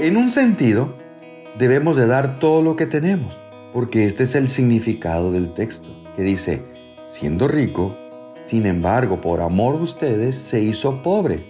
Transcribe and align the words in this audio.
En 0.00 0.16
un 0.16 0.30
sentido, 0.30 0.94
debemos 1.58 1.94
de 1.94 2.06
dar 2.06 2.38
todo 2.38 2.62
lo 2.62 2.74
que 2.74 2.86
tenemos, 2.86 3.38
porque 3.74 4.06
este 4.06 4.22
es 4.22 4.34
el 4.34 4.48
significado 4.48 5.30
del 5.30 5.52
texto, 5.52 5.90
que 6.16 6.22
dice, 6.22 6.62
siendo 7.10 7.48
rico, 7.48 7.94
sin 8.46 8.64
embargo, 8.64 9.20
por 9.20 9.42
amor 9.42 9.76
de 9.76 9.82
ustedes, 9.82 10.36
se 10.36 10.62
hizo 10.62 11.02
pobre, 11.02 11.44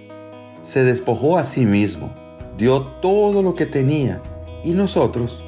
se 0.64 0.82
despojó 0.82 1.38
a 1.38 1.44
sí 1.44 1.64
mismo, 1.64 2.12
dio 2.58 2.82
todo 2.82 3.44
lo 3.44 3.54
que 3.54 3.66
tenía, 3.66 4.20
y 4.64 4.72
nosotros, 4.72 5.44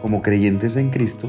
como 0.00 0.22
creyentes 0.22 0.76
en 0.76 0.88
Cristo, 0.88 1.28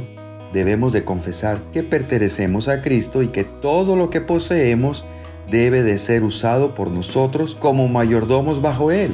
debemos 0.54 0.94
de 0.94 1.04
confesar 1.04 1.58
que 1.74 1.84
pertenecemos 1.84 2.70
a 2.70 2.82
Cristo 2.82 3.24
y 3.24 3.28
que 3.28 3.44
todo 3.44 3.98
lo 3.98 4.10
que 4.10 4.22
poseemos 4.22 5.06
debe 5.52 5.84
de 5.84 6.00
ser 6.00 6.24
usado 6.24 6.76
por 6.76 6.90
nosotros 6.90 7.56
como 7.56 7.90
mayordomos 7.90 8.62
bajo 8.62 8.90
Él, 8.90 9.12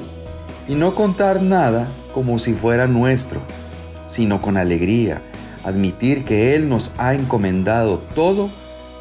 y 0.67 0.75
no 0.75 0.95
contar 0.95 1.41
nada 1.41 1.87
como 2.13 2.39
si 2.39 2.53
fuera 2.53 2.87
nuestro, 2.87 3.41
sino 4.09 4.41
con 4.41 4.57
alegría, 4.57 5.21
admitir 5.63 6.23
que 6.23 6.55
Él 6.55 6.69
nos 6.69 6.91
ha 6.97 7.13
encomendado 7.13 8.01
todo 8.13 8.49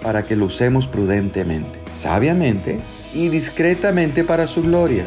para 0.02 0.24
que 0.24 0.36
lo 0.36 0.46
usemos 0.46 0.86
prudentemente, 0.86 1.78
sabiamente 1.94 2.78
y 3.14 3.28
discretamente 3.28 4.24
para 4.24 4.46
su 4.46 4.62
gloria. 4.62 5.06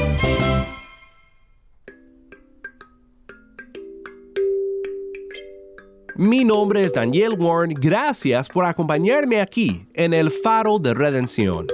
Mi 6.15 6.43
nombre 6.43 6.83
es 6.83 6.91
Daniel 6.91 7.35
Warren, 7.37 7.73
gracias 7.73 8.49
por 8.49 8.65
acompañarme 8.65 9.39
aquí 9.39 9.87
en 9.93 10.13
el 10.13 10.29
Faro 10.29 10.77
de 10.77 10.93
Redención. 10.93 11.67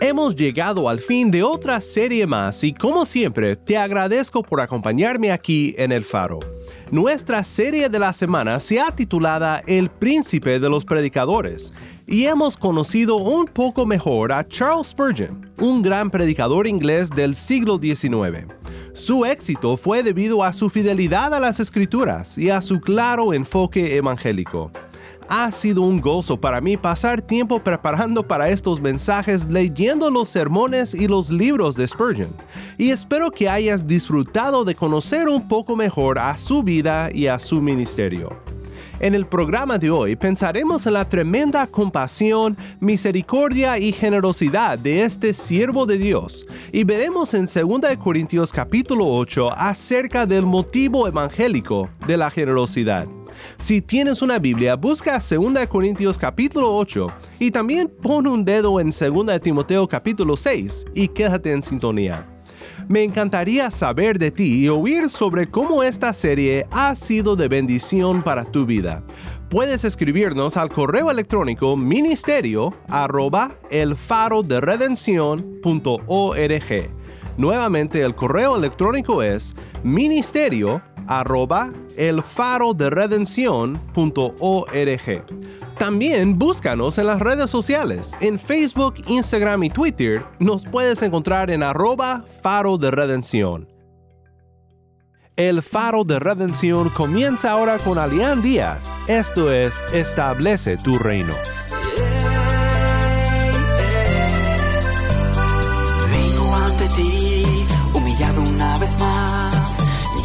Hemos 0.00 0.34
llegado 0.34 0.88
al 0.88 0.98
fin 0.98 1.30
de 1.30 1.42
otra 1.42 1.80
serie 1.80 2.26
más 2.26 2.62
y 2.64 2.74
como 2.74 3.06
siempre 3.06 3.56
te 3.56 3.76
agradezco 3.76 4.42
por 4.42 4.60
acompañarme 4.60 5.30
aquí 5.30 5.74
en 5.78 5.92
el 5.92 6.04
Faro. 6.04 6.40
Nuestra 6.90 7.42
serie 7.44 7.88
de 7.88 7.98
la 7.98 8.12
semana 8.12 8.58
se 8.60 8.80
ha 8.80 8.90
titulada 8.90 9.62
El 9.66 9.90
Príncipe 9.90 10.58
de 10.58 10.68
los 10.68 10.84
Predicadores 10.84 11.72
y 12.06 12.24
hemos 12.24 12.56
conocido 12.56 13.16
un 13.16 13.46
poco 13.46 13.86
mejor 13.86 14.32
a 14.32 14.46
Charles 14.46 14.88
Spurgeon, 14.88 15.50
un 15.58 15.82
gran 15.82 16.10
predicador 16.10 16.66
inglés 16.66 17.10
del 17.10 17.34
siglo 17.34 17.78
XIX. 17.78 18.46
Su 18.96 19.26
éxito 19.26 19.76
fue 19.76 20.02
debido 20.02 20.42
a 20.42 20.54
su 20.54 20.70
fidelidad 20.70 21.34
a 21.34 21.38
las 21.38 21.60
escrituras 21.60 22.38
y 22.38 22.48
a 22.48 22.62
su 22.62 22.80
claro 22.80 23.34
enfoque 23.34 23.94
evangélico. 23.94 24.70
Ha 25.28 25.52
sido 25.52 25.82
un 25.82 26.00
gozo 26.00 26.40
para 26.40 26.62
mí 26.62 26.78
pasar 26.78 27.20
tiempo 27.20 27.58
preparando 27.62 28.26
para 28.26 28.48
estos 28.48 28.80
mensajes 28.80 29.44
leyendo 29.50 30.10
los 30.10 30.30
sermones 30.30 30.94
y 30.94 31.08
los 31.08 31.28
libros 31.28 31.76
de 31.76 31.86
Spurgeon, 31.86 32.34
y 32.78 32.88
espero 32.88 33.30
que 33.30 33.50
hayas 33.50 33.86
disfrutado 33.86 34.64
de 34.64 34.74
conocer 34.74 35.28
un 35.28 35.46
poco 35.46 35.76
mejor 35.76 36.18
a 36.18 36.34
su 36.38 36.62
vida 36.62 37.10
y 37.12 37.26
a 37.26 37.38
su 37.38 37.60
ministerio. 37.60 38.55
En 38.98 39.14
el 39.14 39.26
programa 39.26 39.76
de 39.76 39.90
hoy 39.90 40.16
pensaremos 40.16 40.86
en 40.86 40.94
la 40.94 41.06
tremenda 41.06 41.66
compasión, 41.66 42.56
misericordia 42.80 43.78
y 43.78 43.92
generosidad 43.92 44.78
de 44.78 45.02
este 45.02 45.34
siervo 45.34 45.84
de 45.84 45.98
Dios 45.98 46.46
y 46.72 46.84
veremos 46.84 47.34
en 47.34 47.44
2 47.44 47.96
Corintios 48.02 48.52
capítulo 48.52 49.06
8 49.06 49.52
acerca 49.54 50.24
del 50.24 50.46
motivo 50.46 51.06
evangélico 51.06 51.90
de 52.06 52.16
la 52.16 52.30
generosidad. 52.30 53.06
Si 53.58 53.82
tienes 53.82 54.22
una 54.22 54.38
Biblia, 54.38 54.76
busca 54.76 55.18
2 55.18 55.66
Corintios 55.68 56.16
capítulo 56.16 56.74
8 56.74 57.06
y 57.38 57.50
también 57.50 57.88
pon 57.88 58.26
un 58.26 58.46
dedo 58.46 58.80
en 58.80 58.88
2 58.88 59.40
Timoteo 59.42 59.86
capítulo 59.86 60.38
6 60.38 60.86
y 60.94 61.08
quédate 61.08 61.52
en 61.52 61.62
sintonía. 61.62 62.35
Me 62.88 63.02
encantaría 63.02 63.68
saber 63.72 64.16
de 64.16 64.30
ti 64.30 64.64
y 64.64 64.68
oír 64.68 65.10
sobre 65.10 65.48
cómo 65.48 65.82
esta 65.82 66.12
serie 66.12 66.68
ha 66.70 66.94
sido 66.94 67.34
de 67.34 67.48
bendición 67.48 68.22
para 68.22 68.44
tu 68.44 68.64
vida. 68.64 69.02
Puedes 69.48 69.84
escribirnos 69.84 70.56
al 70.56 70.68
correo 70.68 71.10
electrónico 71.10 71.76
ministerio 71.76 72.74
arroba 72.88 73.50
el 73.70 73.96
faro 73.96 74.44
de 74.44 74.60
Nuevamente 77.36 78.02
el 78.02 78.14
correo 78.14 78.56
electrónico 78.56 79.20
es 79.20 79.56
ministerio 79.82 80.80
arroba 81.08 81.70
el 81.96 82.22
faro 82.22 82.74
de 82.74 82.90
También 85.78 86.38
búscanos 86.38 86.98
en 86.98 87.06
las 87.06 87.20
redes 87.20 87.50
sociales. 87.50 88.12
En 88.20 88.38
Facebook, 88.38 88.94
Instagram 89.06 89.64
y 89.64 89.70
Twitter 89.70 90.24
nos 90.38 90.64
puedes 90.64 91.02
encontrar 91.02 91.50
en 91.50 91.62
arroba 91.62 92.24
faro 92.42 92.78
de 92.78 92.90
redención. 92.90 93.68
El 95.36 95.62
faro 95.62 96.02
de 96.02 96.18
redención 96.18 96.88
comienza 96.88 97.50
ahora 97.50 97.76
con 97.78 97.98
Alián 97.98 98.40
Díaz. 98.40 98.94
Esto 99.06 99.52
es 99.52 99.82
Establece 99.92 100.78
tu 100.78 100.98
reino. 100.98 101.34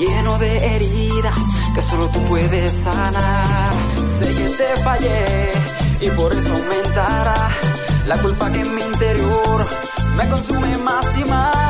Lleno 0.05 0.37
de 0.39 0.57
heridas 0.57 1.37
que 1.75 1.81
solo 1.81 2.07
tú 2.09 2.21
puedes 2.23 2.71
sanar. 2.71 3.73
Sé 4.17 4.25
que 4.25 4.47
te 4.59 4.81
fallé 4.83 5.51
y 6.01 6.09
por 6.11 6.31
eso 6.33 6.51
aumentará 6.53 7.49
la 8.07 8.17
culpa 8.21 8.51
que 8.51 8.61
en 8.61 8.75
mi 8.75 8.81
interior 8.81 9.67
me 10.17 10.27
consume 10.29 10.77
más 10.79 11.05
y 11.17 11.23
más. 11.25 11.60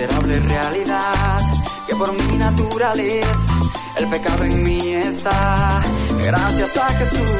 Miserable 0.00 0.40
realidad 0.40 1.40
que 1.86 1.94
por 1.94 2.10
mi 2.12 2.38
naturaleza 2.38 3.52
el 3.98 4.08
pecado 4.08 4.44
en 4.44 4.62
mí 4.62 4.94
está. 4.94 5.82
Gracias 6.24 6.76
a 6.78 6.86
Jesús 6.94 7.30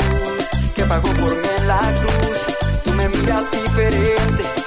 que 0.74 0.84
pagó 0.84 1.08
por 1.08 1.34
mí 1.36 1.48
en 1.58 1.68
la 1.68 1.80
cruz. 2.00 2.82
Tú 2.84 2.92
me 2.92 3.08
miras 3.08 3.50
diferente 3.50 4.59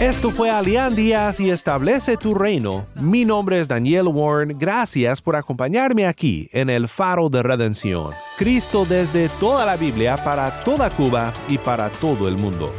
Esto 0.00 0.30
fue 0.30 0.48
Alián 0.48 0.94
Díaz 0.94 1.40
y 1.40 1.50
Establece 1.50 2.16
tu 2.16 2.32
reino. 2.32 2.86
Mi 3.00 3.24
nombre 3.24 3.58
es 3.58 3.66
Daniel 3.66 4.06
Warren. 4.06 4.56
Gracias 4.56 5.20
por 5.20 5.34
acompañarme 5.34 6.06
aquí 6.06 6.48
en 6.52 6.70
el 6.70 6.86
Faro 6.86 7.28
de 7.28 7.42
Redención. 7.42 8.12
Cristo 8.36 8.86
desde 8.88 9.28
toda 9.40 9.66
la 9.66 9.76
Biblia 9.76 10.16
para 10.22 10.60
toda 10.62 10.88
Cuba 10.90 11.34
y 11.48 11.58
para 11.58 11.90
todo 11.90 12.28
el 12.28 12.36
mundo. 12.36 12.72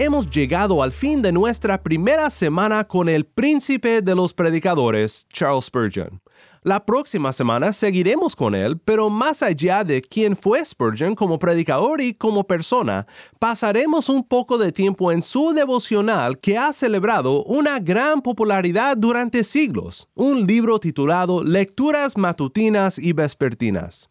hemos 0.00 0.30
llegado 0.30 0.82
al 0.82 0.92
fin 0.92 1.20
de 1.20 1.30
nuestra 1.30 1.82
primera 1.82 2.30
semana 2.30 2.84
con 2.84 3.06
el 3.06 3.26
príncipe 3.26 4.00
de 4.00 4.14
los 4.14 4.32
predicadores, 4.32 5.26
Charles 5.28 5.66
Spurgeon. 5.66 6.22
La 6.62 6.84
próxima 6.84 7.32
semana 7.32 7.72
seguiremos 7.72 8.36
con 8.36 8.54
él, 8.54 8.78
pero 8.78 9.08
más 9.08 9.42
allá 9.42 9.82
de 9.82 10.02
quién 10.02 10.36
fue 10.36 10.62
Spurgeon 10.62 11.14
como 11.14 11.38
predicador 11.38 12.02
y 12.02 12.12
como 12.12 12.44
persona, 12.44 13.06
pasaremos 13.38 14.10
un 14.10 14.22
poco 14.22 14.58
de 14.58 14.70
tiempo 14.70 15.10
en 15.10 15.22
su 15.22 15.54
devocional 15.54 16.38
que 16.38 16.58
ha 16.58 16.74
celebrado 16.74 17.44
una 17.44 17.80
gran 17.80 18.20
popularidad 18.20 18.98
durante 18.98 19.42
siglos, 19.42 20.06
un 20.14 20.46
libro 20.46 20.78
titulado 20.78 21.42
Lecturas 21.42 22.18
matutinas 22.18 22.98
y 22.98 23.14
vespertinas. 23.14 24.10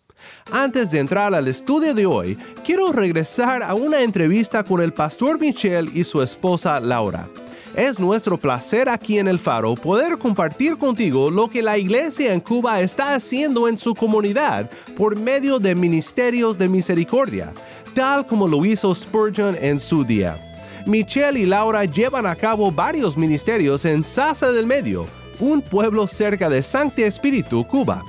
Antes 0.52 0.90
de 0.90 1.00
entrar 1.00 1.36
al 1.36 1.48
estudio 1.48 1.94
de 1.94 2.08
hoy, 2.08 2.36
quiero 2.66 2.92
regresar 2.92 3.62
a 3.62 3.76
una 3.76 4.02
entrevista 4.02 4.64
con 4.64 4.82
el 4.82 4.92
pastor 4.92 5.40
Michel 5.40 5.92
y 5.94 6.04
su 6.04 6.24
esposa 6.24 6.80
Laura. 6.80 7.30
Es 7.76 8.00
nuestro 8.00 8.38
placer 8.38 8.90
aquí 8.90 9.20
en 9.20 9.28
el 9.28 9.40
Faro 9.40 9.76
poder 9.76 10.18
compartir 10.18 10.78
contigo 10.78 11.30
lo 11.30 11.50
que 11.50 11.62
la 11.62 11.78
iglesia 11.78 12.34
en 12.34 12.40
Cuba 12.40 12.82
está 12.82 13.14
haciendo 13.14 13.68
en 13.68 13.78
su 13.78 13.94
comunidad 13.94 14.70
por 14.98 15.18
medio 15.18 15.60
de 15.60 15.76
ministerios 15.76 16.58
de 16.58 16.68
misericordia, 16.68 17.54
tal 17.94 18.26
como 18.26 18.48
lo 18.48 18.66
hizo 18.66 18.94
Spurgeon 18.94 19.56
en 19.62 19.80
su 19.80 20.04
día. 20.04 20.38
Michelle 20.86 21.40
y 21.40 21.46
Laura 21.46 21.86
llevan 21.86 22.26
a 22.26 22.36
cabo 22.36 22.72
varios 22.72 23.16
ministerios 23.16 23.86
en 23.86 24.04
Sasa 24.04 24.52
del 24.52 24.66
Medio, 24.66 25.06
un 25.40 25.62
pueblo 25.62 26.08
cerca 26.08 26.50
de 26.50 26.64
Sancti 26.64 27.04
Espíritu, 27.04 27.66
Cuba. 27.68 28.04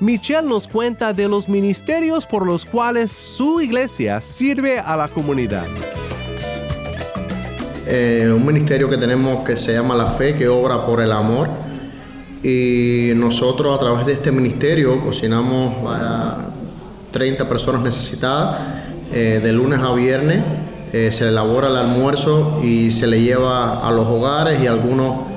Michelle 0.00 0.48
nos 0.48 0.66
cuenta 0.66 1.12
de 1.12 1.28
los 1.28 1.48
ministerios 1.48 2.26
por 2.26 2.46
los 2.46 2.64
cuales 2.64 3.12
su 3.12 3.60
iglesia 3.60 4.20
sirve 4.20 4.78
a 4.78 4.96
la 4.96 5.08
comunidad. 5.08 5.68
Eh, 7.86 8.32
un 8.34 8.46
ministerio 8.46 8.88
que 8.88 8.96
tenemos 8.96 9.44
que 9.44 9.56
se 9.56 9.72
llama 9.72 9.94
La 9.94 10.10
Fe, 10.10 10.34
que 10.34 10.48
obra 10.48 10.86
por 10.86 11.00
el 11.00 11.12
amor. 11.12 11.48
Y 12.42 13.12
nosotros 13.14 13.74
a 13.74 13.78
través 13.78 14.06
de 14.06 14.14
este 14.14 14.32
ministerio 14.32 15.00
cocinamos 15.00 15.74
a 15.86 16.48
30 17.10 17.48
personas 17.48 17.82
necesitadas. 17.82 18.60
Eh, 19.12 19.40
de 19.42 19.52
lunes 19.52 19.78
a 19.80 19.92
viernes 19.92 20.42
eh, 20.92 21.10
se 21.12 21.28
elabora 21.28 21.68
el 21.68 21.76
almuerzo 21.76 22.60
y 22.64 22.90
se 22.90 23.06
le 23.06 23.20
lleva 23.20 23.86
a 23.86 23.92
los 23.92 24.06
hogares 24.06 24.62
y 24.62 24.66
algunos 24.66 25.32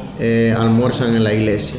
almuerzan 0.57 1.13
en 1.13 1.25
la 1.25 1.33
iglesia. 1.33 1.77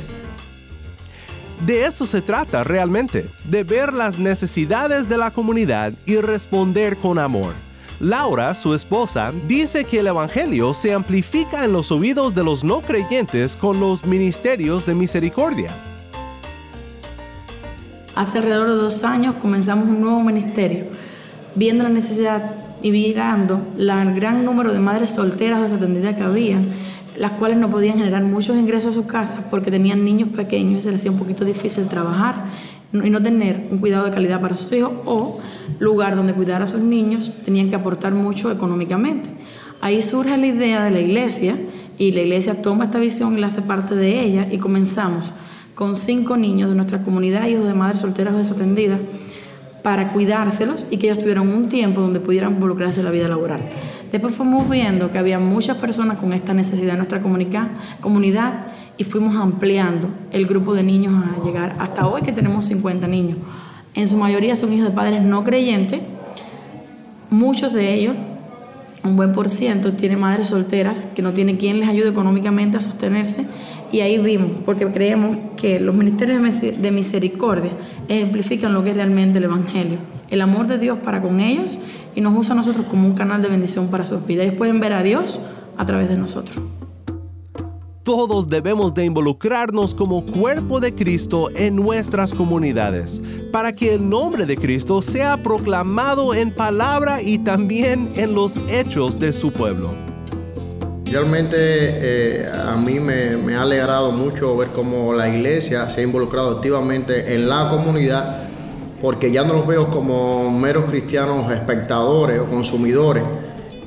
De 1.64 1.86
eso 1.86 2.04
se 2.04 2.20
trata 2.20 2.64
realmente, 2.64 3.30
de 3.44 3.64
ver 3.64 3.94
las 3.94 4.18
necesidades 4.18 5.08
de 5.08 5.16
la 5.16 5.30
comunidad 5.30 5.94
y 6.04 6.18
responder 6.18 6.98
con 6.98 7.18
amor. 7.18 7.54
Laura, 8.00 8.54
su 8.54 8.74
esposa, 8.74 9.32
dice 9.48 9.84
que 9.84 10.00
el 10.00 10.08
Evangelio 10.08 10.74
se 10.74 10.92
amplifica 10.92 11.64
en 11.64 11.72
los 11.72 11.90
oídos 11.90 12.34
de 12.34 12.44
los 12.44 12.62
no 12.62 12.82
creyentes 12.82 13.56
con 13.56 13.80
los 13.80 14.04
ministerios 14.04 14.84
de 14.84 14.94
misericordia. 14.94 15.70
Hace 18.14 18.38
alrededor 18.38 18.68
de 18.68 18.74
dos 18.74 19.02
años 19.02 19.36
comenzamos 19.36 19.88
un 19.88 20.02
nuevo 20.02 20.22
ministerio, 20.22 20.84
viendo 21.54 21.84
la 21.84 21.90
necesidad 21.90 22.56
y 22.82 22.90
mirando 22.90 23.62
el 23.78 24.14
gran 24.14 24.44
número 24.44 24.74
de 24.74 24.78
madres 24.78 25.10
solteras 25.10 25.60
o 25.60 25.62
desatendidas 25.62 26.16
que 26.16 26.22
había 26.22 26.60
las 27.18 27.32
cuales 27.32 27.58
no 27.58 27.70
podían 27.70 27.98
generar 27.98 28.22
muchos 28.22 28.56
ingresos 28.56 28.90
a 28.90 28.94
sus 28.94 29.06
casas 29.06 29.40
porque 29.50 29.70
tenían 29.70 30.04
niños 30.04 30.28
pequeños 30.30 30.80
y 30.80 30.82
se 30.82 30.90
les 30.90 31.00
hacía 31.00 31.10
un 31.10 31.18
poquito 31.18 31.44
difícil 31.44 31.88
trabajar 31.88 32.44
y 32.92 33.10
no 33.10 33.22
tener 33.22 33.68
un 33.70 33.78
cuidado 33.78 34.04
de 34.04 34.10
calidad 34.10 34.40
para 34.40 34.54
sus 34.54 34.72
hijos 34.72 34.92
o 35.04 35.40
lugar 35.78 36.16
donde 36.16 36.32
cuidar 36.32 36.62
a 36.62 36.66
sus 36.66 36.80
niños, 36.80 37.32
tenían 37.44 37.68
que 37.68 37.76
aportar 37.76 38.14
mucho 38.14 38.50
económicamente. 38.50 39.28
Ahí 39.80 40.02
surge 40.02 40.36
la 40.36 40.46
idea 40.46 40.84
de 40.84 40.90
la 40.90 41.00
iglesia 41.00 41.58
y 41.98 42.12
la 42.12 42.22
iglesia 42.22 42.62
toma 42.62 42.84
esta 42.84 42.98
visión 42.98 43.36
y 43.36 43.40
la 43.40 43.48
hace 43.48 43.62
parte 43.62 43.94
de 43.94 44.20
ella 44.20 44.48
y 44.50 44.58
comenzamos 44.58 45.34
con 45.74 45.96
cinco 45.96 46.36
niños 46.36 46.70
de 46.70 46.76
nuestra 46.76 47.02
comunidad, 47.02 47.46
hijos 47.46 47.66
de 47.66 47.74
madres 47.74 48.00
solteras 48.00 48.34
o 48.34 48.38
desatendidas, 48.38 49.00
para 49.82 50.12
cuidárselos 50.12 50.86
y 50.90 50.96
que 50.96 51.06
ellos 51.06 51.20
tuvieran 51.20 51.46
un 51.46 51.68
tiempo 51.68 52.00
donde 52.00 52.18
pudieran 52.18 52.54
involucrarse 52.54 53.00
en 53.00 53.04
la 53.04 53.12
vida 53.12 53.28
laboral. 53.28 53.60
Después 54.10 54.34
fuimos 54.34 54.68
viendo 54.68 55.12
que 55.12 55.18
había 55.18 55.38
muchas 55.38 55.76
personas 55.76 56.18
con 56.18 56.32
esta 56.32 56.54
necesidad 56.54 56.92
en 56.92 56.98
nuestra 56.98 57.20
comunidad 57.20 58.66
y 58.98 59.04
fuimos 59.04 59.36
ampliando 59.36 60.08
el 60.32 60.46
grupo 60.46 60.74
de 60.74 60.82
niños 60.82 61.14
a 61.14 61.44
llegar 61.44 61.76
hasta 61.78 62.06
hoy 62.06 62.22
que 62.22 62.32
tenemos 62.32 62.64
50 62.66 63.06
niños. 63.06 63.38
En 63.94 64.08
su 64.08 64.16
mayoría 64.16 64.56
son 64.56 64.72
hijos 64.72 64.88
de 64.88 64.94
padres 64.94 65.22
no 65.22 65.44
creyentes, 65.44 66.00
muchos 67.30 67.72
de 67.72 67.94
ellos, 67.94 68.16
un 69.04 69.16
buen 69.16 69.32
por 69.32 69.48
ciento, 69.48 69.92
tienen 69.92 70.20
madres 70.20 70.48
solteras 70.48 71.06
que 71.14 71.22
no 71.22 71.32
tienen 71.32 71.56
quien 71.56 71.80
les 71.80 71.88
ayude 71.88 72.08
económicamente 72.08 72.76
a 72.76 72.80
sostenerse 72.80 73.46
y 73.92 74.00
ahí 74.00 74.18
vimos, 74.18 74.50
porque 74.64 74.86
creemos 74.86 75.36
que 75.56 75.78
los 75.78 75.94
ministerios 75.94 76.42
de 76.60 76.90
misericordia 76.90 77.72
ejemplifican 78.08 78.72
lo 78.72 78.82
que 78.82 78.90
es 78.90 78.96
realmente 78.96 79.38
el 79.38 79.44
Evangelio, 79.44 79.98
el 80.30 80.40
amor 80.40 80.66
de 80.66 80.78
Dios 80.78 80.98
para 80.98 81.22
con 81.22 81.40
ellos 81.40 81.78
y 82.14 82.20
nos 82.20 82.36
usa 82.36 82.54
a 82.54 82.56
nosotros 82.56 82.86
como 82.86 83.06
un 83.06 83.14
canal 83.14 83.42
de 83.42 83.48
bendición 83.48 83.88
para 83.88 84.04
sus 84.04 84.26
vidas. 84.26 84.46
Ellos 84.46 84.58
pueden 84.58 84.80
ver 84.80 84.92
a 84.92 85.02
Dios 85.02 85.40
a 85.76 85.86
través 85.86 86.08
de 86.08 86.16
nosotros. 86.16 86.58
Todos 88.06 88.46
debemos 88.46 88.94
de 88.94 89.04
involucrarnos 89.04 89.92
como 89.92 90.24
cuerpo 90.24 90.78
de 90.78 90.94
Cristo 90.94 91.50
en 91.56 91.74
nuestras 91.74 92.32
comunidades, 92.32 93.20
para 93.50 93.74
que 93.74 93.94
el 93.94 94.08
nombre 94.08 94.46
de 94.46 94.56
Cristo 94.56 95.02
sea 95.02 95.42
proclamado 95.42 96.32
en 96.32 96.52
palabra 96.52 97.20
y 97.20 97.38
también 97.38 98.10
en 98.14 98.32
los 98.32 98.60
hechos 98.68 99.18
de 99.18 99.32
su 99.32 99.50
pueblo. 99.50 99.90
Realmente 101.10 101.56
eh, 101.58 102.46
a 102.46 102.76
mí 102.76 103.00
me, 103.00 103.36
me 103.38 103.56
ha 103.56 103.62
alegrado 103.62 104.12
mucho 104.12 104.56
ver 104.56 104.68
cómo 104.68 105.12
la 105.12 105.28
iglesia 105.28 105.90
se 105.90 106.02
ha 106.02 106.04
involucrado 106.04 106.58
activamente 106.58 107.34
en 107.34 107.48
la 107.48 107.68
comunidad 107.68 108.44
porque 109.02 109.32
ya 109.32 109.42
no 109.42 109.54
los 109.54 109.66
veo 109.66 109.90
como 109.90 110.48
meros 110.52 110.88
cristianos 110.88 111.50
espectadores 111.50 112.38
o 112.38 112.46
consumidores. 112.46 113.24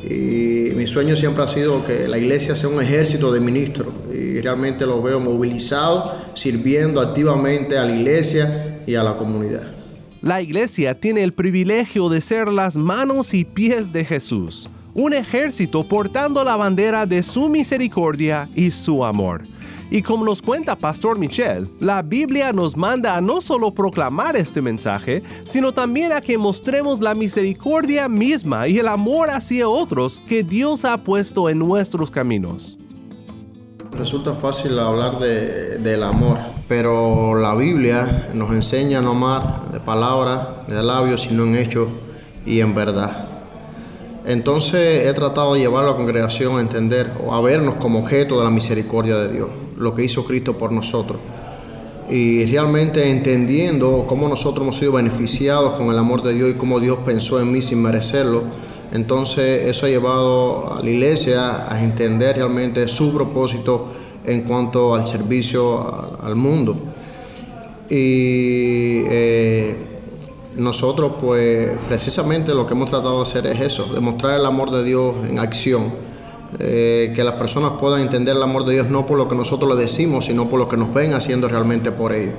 Y 0.04 0.76
mi 0.76 0.88
sueño 0.88 1.16
siempre 1.16 1.42
ha 1.42 1.48
sido 1.48 1.86
que 1.86 2.06
la 2.06 2.18
iglesia 2.18 2.54
sea 2.58 2.68
un 2.68 2.82
ejército 2.82 3.32
de 3.32 3.40
ministros 3.40 3.94
y 4.20 4.42
realmente 4.42 4.86
los 4.86 5.02
veo 5.04 5.20
movilizados, 5.20 6.12
sirviendo 6.36 7.02
activamente 7.02 7.78
a 7.78 7.86
la 7.86 7.96
iglesia 7.96 8.82
y 8.86 8.96
a 8.96 9.04
la 9.04 9.16
comunidad. 9.16 9.72
La 10.22 10.42
iglesia 10.42 10.96
tiene 10.96 11.24
el 11.24 11.32
privilegio 11.32 12.10
de 12.10 12.20
ser 12.20 12.50
las 12.50 12.76
manos 12.76 13.34
y 13.34 13.46
pies 13.46 13.94
de 13.94 14.04
Jesús, 14.04 14.70
un 14.94 15.14
ejército 15.14 15.84
portando 15.84 16.44
la 16.44 16.58
bandera 16.58 17.06
de 17.06 17.24
su 17.24 17.48
misericordia 17.48 18.50
y 18.54 18.72
su 18.72 19.06
amor. 19.06 19.44
Y 19.92 20.04
como 20.04 20.24
nos 20.24 20.42
cuenta 20.42 20.76
Pastor 20.76 21.18
Michel, 21.18 21.68
la 21.80 22.04
Biblia 22.04 22.54
nos 22.54 22.78
manda 22.78 23.16
a 23.16 23.22
no 23.22 23.42
solo 23.42 23.74
proclamar 23.74 24.36
este 24.36 24.62
mensaje, 24.62 25.24
sino 25.46 25.74
también 25.74 26.12
a 26.12 26.22
que 26.22 26.38
mostremos 26.38 27.00
la 27.00 27.16
misericordia 27.16 28.08
misma 28.08 28.68
y 28.68 28.78
el 28.78 28.88
amor 28.88 29.32
hacia 29.32 29.68
otros 29.68 30.22
que 30.28 30.44
Dios 30.44 30.86
ha 30.86 30.98
puesto 30.98 31.50
en 31.50 31.58
nuestros 31.58 32.12
caminos. 32.12 32.78
Resulta 33.92 34.34
fácil 34.34 34.78
hablar 34.80 35.20
del 35.20 36.04
amor, 36.04 36.38
pero 36.68 37.36
la 37.36 37.56
Biblia 37.56 38.30
nos 38.34 38.52
enseña 38.52 39.00
a 39.00 39.02
no 39.02 39.12
amar 39.12 39.72
de 39.74 39.80
palabra, 39.80 40.64
de 40.68 40.82
labios, 40.84 41.24
sino 41.24 41.44
en 41.44 41.56
hecho 41.56 41.90
y 42.46 42.62
en 42.62 42.76
verdad. 42.76 43.28
Entonces 44.26 45.06
he 45.06 45.14
tratado 45.14 45.56
de 45.56 45.62
llevar 45.62 45.84
a 45.84 45.88
la 45.88 45.96
congregación 45.96 46.58
a 46.58 46.62
entender 46.62 47.12
o 47.26 47.34
a 47.34 47.42
vernos 47.42 47.76
como 47.76 48.00
objeto 48.00 48.38
de 48.38 48.44
la 48.44 48.52
misericordia 48.52 49.16
de 49.18 49.34
Dios, 49.34 49.50
lo 49.78 49.96
que 49.96 50.04
hizo 50.04 50.24
Cristo 50.24 50.58
por 50.58 50.72
nosotros. 50.72 51.20
Y 52.10 52.46
realmente 52.46 53.10
entendiendo 53.10 54.06
cómo 54.08 54.28
nosotros 54.28 54.64
hemos 54.64 54.78
sido 54.78 54.94
beneficiados 54.94 55.74
con 55.74 55.88
el 55.90 55.98
amor 55.98 56.22
de 56.22 56.34
Dios 56.34 56.50
y 56.52 56.54
cómo 56.54 56.80
Dios 56.80 57.00
pensó 57.06 57.40
en 57.42 57.52
mí 57.52 57.62
sin 57.62 57.82
merecerlo, 57.82 58.44
entonces 58.92 59.66
eso 59.68 59.86
ha 59.86 59.90
llevado 59.90 60.74
a 60.74 60.82
la 60.82 60.90
iglesia 60.90 61.72
a 61.72 61.84
entender 61.84 62.38
realmente 62.38 62.88
su 62.88 63.14
propósito 63.14 63.88
en 64.26 64.42
cuanto 64.44 64.96
al 64.96 65.08
servicio 65.08 66.18
al 66.22 66.36
mundo. 66.36 66.76
Y 67.90 69.04
eh, 69.10 69.76
nosotros 70.58 71.14
pues 71.20 71.70
precisamente 71.88 72.54
lo 72.54 72.66
que 72.66 72.74
hemos 72.74 72.90
tratado 72.90 73.18
de 73.18 73.24
hacer 73.24 73.48
es 73.48 73.62
eso, 73.62 73.86
demostrar 73.94 74.40
el 74.40 74.46
amor 74.46 74.72
de 74.72 74.84
Dios 74.84 75.16
en 75.30 75.40
acción. 75.40 76.10
Eh, 76.58 77.14
que 77.16 77.24
las 77.24 77.36
personas 77.36 77.74
puedan 77.80 78.02
entender 78.02 78.36
el 78.36 78.42
amor 78.42 78.66
de 78.66 78.74
Dios 78.74 78.90
no 78.90 79.06
por 79.06 79.20
lo 79.20 79.28
que 79.28 79.36
nosotros 79.36 79.70
le 79.76 79.80
decimos, 79.80 80.26
sino 80.26 80.50
por 80.50 80.58
lo 80.58 80.68
que 80.68 80.78
nos 80.78 80.92
ven 80.92 81.14
haciendo 81.14 81.48
realmente 81.48 81.92
por 81.92 82.12
ellos. 82.12 82.34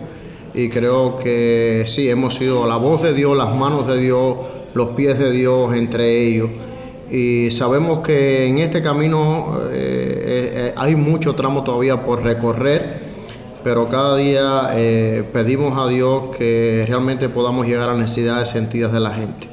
Y 0.52 0.68
creo 0.68 1.16
que 1.16 1.84
sí, 1.86 2.10
hemos 2.10 2.34
sido 2.34 2.66
la 2.66 2.76
voz 2.76 3.02
de 3.02 3.14
Dios, 3.14 3.36
las 3.36 3.54
manos 3.54 3.86
de 3.86 3.98
Dios, 3.98 4.36
los 4.74 4.90
pies 4.90 5.18
de 5.18 5.30
Dios 5.30 5.74
entre 5.74 6.26
ellos. 6.26 6.50
Y 7.10 7.50
sabemos 7.50 8.00
que 8.00 8.46
en 8.46 8.58
este 8.58 8.82
camino 8.82 9.58
eh, 9.72 10.52
eh, 10.70 10.74
hay 10.76 10.94
mucho 10.94 11.34
tramo 11.34 11.64
todavía 11.64 12.04
por 12.04 12.22
recorrer 12.22 13.10
pero 13.62 13.88
cada 13.88 14.16
día 14.16 14.70
eh, 14.74 15.24
pedimos 15.32 15.76
a 15.78 15.88
Dios 15.88 16.36
que 16.36 16.84
realmente 16.88 17.28
podamos 17.28 17.66
llegar 17.66 17.90
a 17.90 17.94
necesidades 17.94 18.48
sentidas 18.48 18.92
de 18.92 19.00
la 19.00 19.12
gente. 19.12 19.48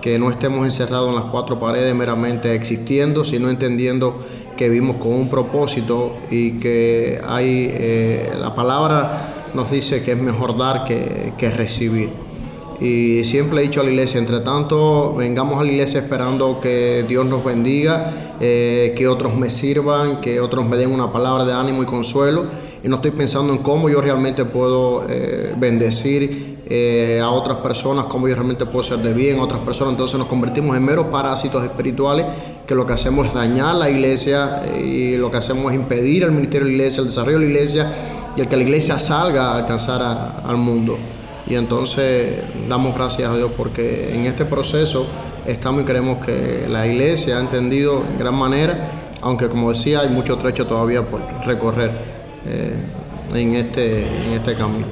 que 0.00 0.18
no 0.18 0.30
estemos 0.30 0.64
encerrados 0.64 1.10
en 1.10 1.16
las 1.16 1.26
cuatro 1.26 1.60
paredes 1.60 1.94
meramente 1.94 2.54
existiendo, 2.54 3.22
sino 3.22 3.50
entendiendo 3.50 4.24
que 4.56 4.70
vivimos 4.70 4.96
con 4.96 5.12
un 5.12 5.28
propósito 5.28 6.16
y 6.30 6.52
que 6.52 7.20
hay, 7.22 7.70
eh, 7.70 8.32
la 8.40 8.54
palabra 8.54 9.50
nos 9.52 9.70
dice 9.70 10.02
que 10.02 10.12
es 10.12 10.18
mejor 10.18 10.56
dar 10.56 10.86
que, 10.86 11.34
que 11.36 11.50
recibir. 11.50 12.08
Y 12.80 13.24
siempre 13.24 13.60
he 13.60 13.62
dicho 13.64 13.82
a 13.82 13.84
la 13.84 13.90
iglesia, 13.90 14.18
entre 14.18 14.40
tanto, 14.40 15.14
vengamos 15.14 15.60
a 15.60 15.64
la 15.64 15.70
iglesia 15.70 16.00
esperando 16.00 16.60
que 16.60 17.04
Dios 17.06 17.26
nos 17.26 17.44
bendiga, 17.44 18.36
eh, 18.40 18.94
que 18.96 19.06
otros 19.06 19.36
me 19.36 19.50
sirvan, 19.50 20.22
que 20.22 20.40
otros 20.40 20.66
me 20.66 20.78
den 20.78 20.90
una 20.90 21.12
palabra 21.12 21.44
de 21.44 21.52
ánimo 21.52 21.82
y 21.82 21.86
consuelo. 21.86 22.44
Y 22.82 22.88
no 22.88 22.96
estoy 22.96 23.10
pensando 23.10 23.52
en 23.52 23.58
cómo 23.58 23.90
yo 23.90 24.00
realmente 24.00 24.46
puedo 24.46 25.04
eh, 25.10 25.54
bendecir 25.58 26.60
eh, 26.70 27.20
a 27.22 27.28
otras 27.28 27.58
personas, 27.58 28.06
cómo 28.06 28.28
yo 28.28 28.34
realmente 28.34 28.64
puedo 28.64 28.82
ser 28.82 29.00
de 29.00 29.12
bien 29.12 29.40
a 29.40 29.42
otras 29.42 29.60
personas. 29.60 29.92
Entonces 29.92 30.18
nos 30.18 30.28
convertimos 30.28 30.74
en 30.74 30.82
meros 30.82 31.06
parásitos 31.06 31.62
espirituales 31.62 32.24
que 32.66 32.74
lo 32.74 32.86
que 32.86 32.94
hacemos 32.94 33.26
es 33.26 33.34
dañar 33.34 33.76
la 33.76 33.90
iglesia 33.90 34.62
y 34.82 35.18
lo 35.18 35.30
que 35.30 35.36
hacemos 35.36 35.70
es 35.70 35.78
impedir 35.78 36.22
el 36.22 36.32
ministerio 36.32 36.66
de 36.66 36.72
la 36.72 36.76
iglesia, 36.78 37.00
el 37.02 37.08
desarrollo 37.08 37.40
de 37.40 37.44
la 37.44 37.50
iglesia 37.50 37.92
y 38.36 38.40
el 38.40 38.48
que 38.48 38.56
la 38.56 38.62
iglesia 38.62 38.98
salga 38.98 39.52
a 39.52 39.58
alcanzar 39.58 40.40
al 40.46 40.56
mundo. 40.56 40.96
Y 41.50 41.56
entonces 41.56 42.44
damos 42.68 42.94
gracias 42.94 43.28
a 43.28 43.36
Dios 43.36 43.50
porque 43.56 44.14
en 44.14 44.26
este 44.26 44.44
proceso 44.44 45.04
estamos 45.44 45.82
y 45.82 45.84
creemos 45.84 46.24
que 46.24 46.66
la 46.68 46.86
iglesia 46.86 47.38
ha 47.38 47.40
entendido 47.40 48.04
en 48.08 48.18
gran 48.20 48.36
manera, 48.36 48.92
aunque 49.20 49.48
como 49.48 49.70
decía 49.70 50.02
hay 50.02 50.10
mucho 50.10 50.38
trecho 50.38 50.64
todavía 50.68 51.02
por 51.02 51.20
recorrer 51.44 51.90
eh, 52.46 52.76
en, 53.34 53.56
este, 53.56 54.06
en 54.06 54.34
este 54.34 54.54
camino. 54.54 54.86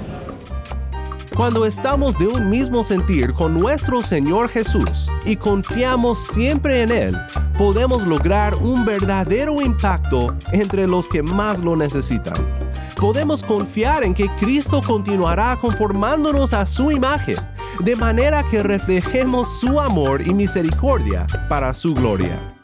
Cuando 1.37 1.65
estamos 1.65 2.19
de 2.19 2.27
un 2.27 2.51
mismo 2.51 2.83
sentir 2.83 3.35
con 3.35 3.55
nuestro 3.55 4.03
Señor 4.03 4.49
Jesús 4.49 5.09
y 5.25 5.37
confiamos 5.37 6.19
siempre 6.19 6.83
en 6.83 6.91
Él, 6.91 7.17
podemos 7.57 8.05
lograr 8.05 8.57
un 8.57 8.85
verdadero 8.85 9.61
impacto 9.63 10.35
entre 10.51 10.89
los 10.89 11.09
que 11.09 11.23
más 11.23 11.61
lo 11.61 11.77
necesitan 11.77 12.58
podemos 12.99 13.43
confiar 13.43 14.05
en 14.05 14.13
que 14.13 14.29
Cristo 14.41 14.81
continuará 14.85 15.57
conformándonos 15.61 16.53
a 16.53 16.67
su 16.67 16.91
imagen, 16.91 17.37
de 17.81 17.97
manera 17.97 18.45
que 18.51 18.63
reflejemos 18.63 19.61
su 19.61 19.81
amor 19.81 20.27
y 20.27 20.35
misericordia 20.35 21.27
para 21.49 21.73
su 21.75 21.95
gloria. 21.95 22.58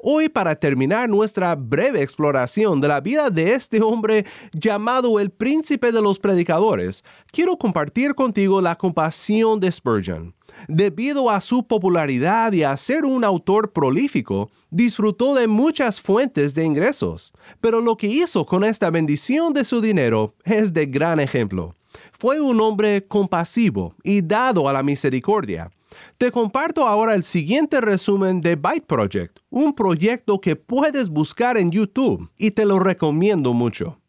Hoy 0.00 0.28
para 0.28 0.54
terminar 0.54 1.08
nuestra 1.08 1.56
breve 1.56 2.02
exploración 2.02 2.80
de 2.80 2.86
la 2.86 3.00
vida 3.00 3.30
de 3.30 3.54
este 3.54 3.82
hombre 3.82 4.26
llamado 4.52 5.18
el 5.18 5.30
príncipe 5.30 5.90
de 5.90 6.00
los 6.00 6.20
predicadores, 6.20 7.02
quiero 7.32 7.56
compartir 7.56 8.14
contigo 8.14 8.60
la 8.60 8.76
compasión 8.76 9.58
de 9.58 9.72
Spurgeon. 9.72 10.36
Debido 10.68 11.30
a 11.30 11.40
su 11.40 11.66
popularidad 11.66 12.52
y 12.52 12.62
a 12.62 12.76
ser 12.76 13.04
un 13.04 13.24
autor 13.24 13.72
prolífico, 13.72 14.50
disfrutó 14.70 15.34
de 15.34 15.48
muchas 15.48 16.00
fuentes 16.00 16.54
de 16.54 16.64
ingresos, 16.64 17.32
pero 17.60 17.80
lo 17.80 17.96
que 17.96 18.06
hizo 18.06 18.46
con 18.46 18.62
esta 18.62 18.90
bendición 18.90 19.52
de 19.52 19.64
su 19.64 19.80
dinero 19.80 20.32
es 20.44 20.72
de 20.72 20.86
gran 20.86 21.18
ejemplo. 21.18 21.74
Fue 22.20 22.40
un 22.40 22.60
hombre 22.60 23.04
compasivo 23.04 23.96
y 24.04 24.22
dado 24.22 24.68
a 24.68 24.72
la 24.72 24.84
misericordia 24.84 25.72
te 26.16 26.30
comparto 26.30 26.86
ahora 26.86 27.14
el 27.14 27.24
siguiente 27.24 27.80
resumen 27.80 28.40
de 28.40 28.56
Byte 28.56 28.86
Project, 28.86 29.38
un 29.50 29.74
proyecto 29.74 30.40
que 30.40 30.56
puedes 30.56 31.08
buscar 31.08 31.56
en 31.56 31.70
YouTube 31.70 32.30
y 32.36 32.50
te 32.50 32.64
lo 32.64 32.78
recomiendo 32.78 33.52
mucho. 33.52 34.00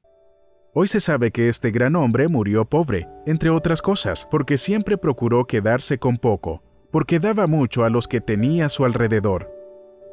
Hoy 0.74 0.88
se 0.88 1.00
sabe 1.00 1.32
que 1.32 1.50
este 1.50 1.72
gran 1.72 1.96
hombre 1.96 2.28
murió 2.28 2.66
pobre, 2.66 3.08
entre 3.26 3.50
otras 3.50 3.82
cosas, 3.82 4.28
porque 4.30 4.58
siempre 4.58 4.98
procuró 4.98 5.46
quedarse 5.46 5.98
con 5.98 6.18
poco, 6.18 6.64
porque 6.92 7.20
daba 7.20 7.48
mucho 7.48 7.84
a 7.84 7.90
los 7.90 8.08
que 8.08 8.22
tenía 8.22 8.68
a 8.68 8.70
su 8.70 8.86
alrededor. 8.86 9.52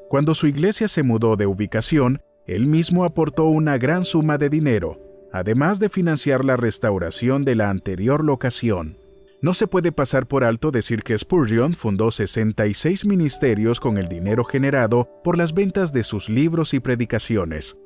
Cuando 0.08 0.34
su 0.34 0.46
iglesia 0.46 0.88
se 0.88 1.02
mudó 1.02 1.36
de 1.36 1.46
ubicación, 1.46 2.22
él 2.46 2.66
mismo 2.66 3.04
aportó 3.04 3.44
una 3.44 3.76
gran 3.76 4.04
suma 4.04 4.38
de 4.38 4.48
dinero, 4.48 5.00
además 5.32 5.78
de 5.78 5.88
financiar 5.88 6.44
la 6.44 6.56
restauración 6.56 7.44
de 7.44 7.56
la 7.56 7.70
anterior 7.70 8.24
locación. 8.24 8.98
No 9.42 9.52
se 9.52 9.66
puede 9.66 9.92
pasar 9.92 10.26
por 10.26 10.44
alto 10.44 10.70
decir 10.70 11.02
que 11.02 11.16
Spurgeon 11.16 11.74
fundó 11.74 12.10
66 12.10 13.04
ministerios 13.04 13.80
con 13.80 13.98
el 13.98 14.08
dinero 14.08 14.44
generado 14.44 15.08
por 15.22 15.36
las 15.36 15.52
ventas 15.52 15.92
de 15.92 16.04
sus 16.04 16.28
libros 16.28 16.72
y 16.72 16.80
predicaciones. 16.80 17.76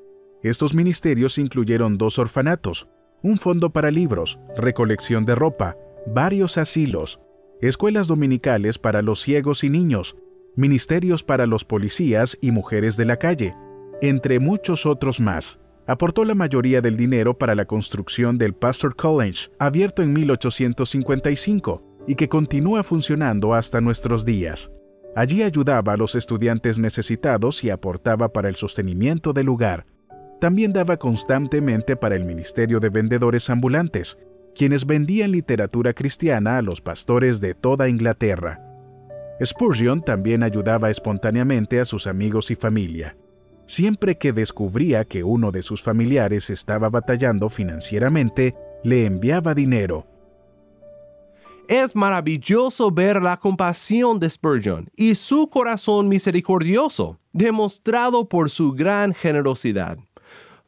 Estos 0.42 0.75
ministerios 0.75 1.38
incluyeron 1.38 1.99
dos 1.99 2.19
orfanatos, 2.19 2.88
un 3.23 3.37
fondo 3.37 3.71
para 3.71 3.90
libros, 3.90 4.38
recolección 4.57 5.25
de 5.25 5.35
ropa, 5.35 5.76
varios 6.07 6.57
asilos, 6.57 7.21
escuelas 7.61 8.07
dominicales 8.07 8.78
para 8.78 9.02
los 9.02 9.21
ciegos 9.21 9.64
y 9.64 9.71
niños, 9.71 10.16
ministerios 10.57 11.25
para 11.25 11.47
los 11.47 11.64
policías 11.64 12.38
y 12.40 12.52
mujeres 12.52 12.97
de 12.97 13.04
la 13.04 13.16
calle, 13.16 13.57
entre 14.00 14.38
muchos 14.38 14.87
otros 14.87 15.21
más 15.21 15.59
aportó 15.90 16.25
la 16.25 16.37
mayoría 16.37 16.80
del 16.80 16.97
dinero 16.97 17.37
para 17.37 17.56
la 17.56 17.64
construcción 17.64 18.38
del 18.38 18.54
Pastor 18.54 18.94
College, 18.94 19.50
abierto 19.59 20.02
en 20.02 20.12
1855 20.12 21.82
y 22.06 22.14
que 22.14 22.28
continúa 22.28 22.85
funcionando 22.85 23.54
hasta 23.54 23.80
nuestros 23.80 24.25
días. 24.25 24.70
Allí 25.16 25.42
ayudaba 25.42 25.94
a 25.94 25.97
los 25.97 26.14
estudiantes 26.14 26.78
necesitados 26.78 27.64
y 27.64 27.70
aportaba 27.70 28.32
para 28.32 28.49
el 28.49 28.54
sostenimiento 28.54 29.32
del 29.32 29.47
lugar. 29.47 29.85
También 30.40 30.73
daba 30.73 30.97
constantemente 30.97 31.97
para 31.97 32.14
el 32.14 32.25
Ministerio 32.25 32.78
de 32.78 32.88
Vendedores 32.88 33.50
Ambulantes, 33.50 34.16
quienes 34.54 34.87
vendían 34.87 35.32
literatura 35.32 35.92
cristiana 35.92 36.59
a 36.59 36.62
los 36.62 36.80
pastores 36.80 37.40
de 37.40 37.54
toda 37.54 37.88
Inglaterra. 37.88 38.61
Spurgeon 39.44 40.02
también 40.02 40.44
ayudaba 40.44 40.88
espontáneamente 40.88 41.80
a 41.80 41.85
sus 41.85 42.06
amigos 42.06 42.52
y 42.52 42.54
familia 42.54 43.16
siempre 43.70 44.18
que 44.18 44.32
descubría 44.32 45.04
que 45.04 45.22
uno 45.22 45.52
de 45.52 45.62
sus 45.62 45.80
familiares 45.80 46.50
estaba 46.50 46.90
batallando 46.90 47.48
financieramente, 47.48 48.56
le 48.82 49.06
enviaba 49.06 49.54
dinero. 49.54 50.06
Es 51.68 51.94
maravilloso 51.94 52.90
ver 52.90 53.22
la 53.22 53.36
compasión 53.36 54.18
de 54.18 54.28
Spurgeon 54.28 54.90
y 54.96 55.14
su 55.14 55.48
corazón 55.48 56.08
misericordioso, 56.08 57.20
demostrado 57.32 58.28
por 58.28 58.50
su 58.50 58.72
gran 58.72 59.14
generosidad. 59.14 59.98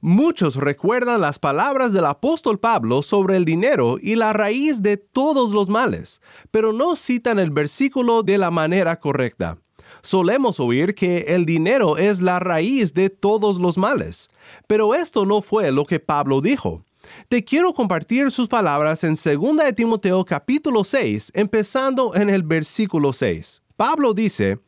Muchos 0.00 0.54
recuerdan 0.54 1.20
las 1.20 1.40
palabras 1.40 1.92
del 1.92 2.06
apóstol 2.06 2.60
Pablo 2.60 3.02
sobre 3.02 3.36
el 3.36 3.44
dinero 3.44 3.96
y 4.00 4.14
la 4.14 4.32
raíz 4.32 4.80
de 4.80 4.96
todos 4.96 5.50
los 5.50 5.68
males, 5.68 6.20
pero 6.52 6.72
no 6.72 6.94
citan 6.94 7.40
el 7.40 7.50
versículo 7.50 8.22
de 8.22 8.38
la 8.38 8.52
manera 8.52 9.00
correcta 9.00 9.58
solemos 10.02 10.60
oír 10.60 10.94
que 10.94 11.26
el 11.28 11.46
dinero 11.46 11.96
es 11.96 12.20
la 12.20 12.38
raíz 12.38 12.94
de 12.94 13.10
todos 13.10 13.58
los 13.58 13.78
males, 13.78 14.30
pero 14.66 14.94
esto 14.94 15.24
no 15.24 15.42
fue 15.42 15.72
lo 15.72 15.84
que 15.84 16.00
Pablo 16.00 16.40
dijo. 16.40 16.84
Te 17.28 17.44
quiero 17.44 17.72
compartir 17.72 18.30
sus 18.30 18.48
palabras 18.48 19.04
en 19.04 19.14
2 19.14 19.56
de 19.56 19.72
Timoteo 19.72 20.24
capítulo 20.24 20.84
6, 20.84 21.32
empezando 21.34 22.14
en 22.14 22.30
el 22.30 22.42
versículo 22.42 23.12
6. 23.12 23.62
Pablo 23.76 24.14
dice, 24.14 24.58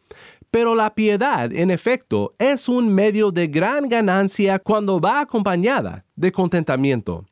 pero 0.50 0.74
la 0.74 0.94
piedad, 0.94 1.52
en 1.52 1.70
efecto, 1.70 2.34
es 2.38 2.68
un 2.68 2.92
medio 2.94 3.30
de 3.30 3.48
gran 3.48 3.88
ganancia 3.88 4.58
cuando 4.58 5.00
va 5.00 5.20
acompañada 5.20 6.04
de 6.16 6.30
contentamiento, 6.32 7.24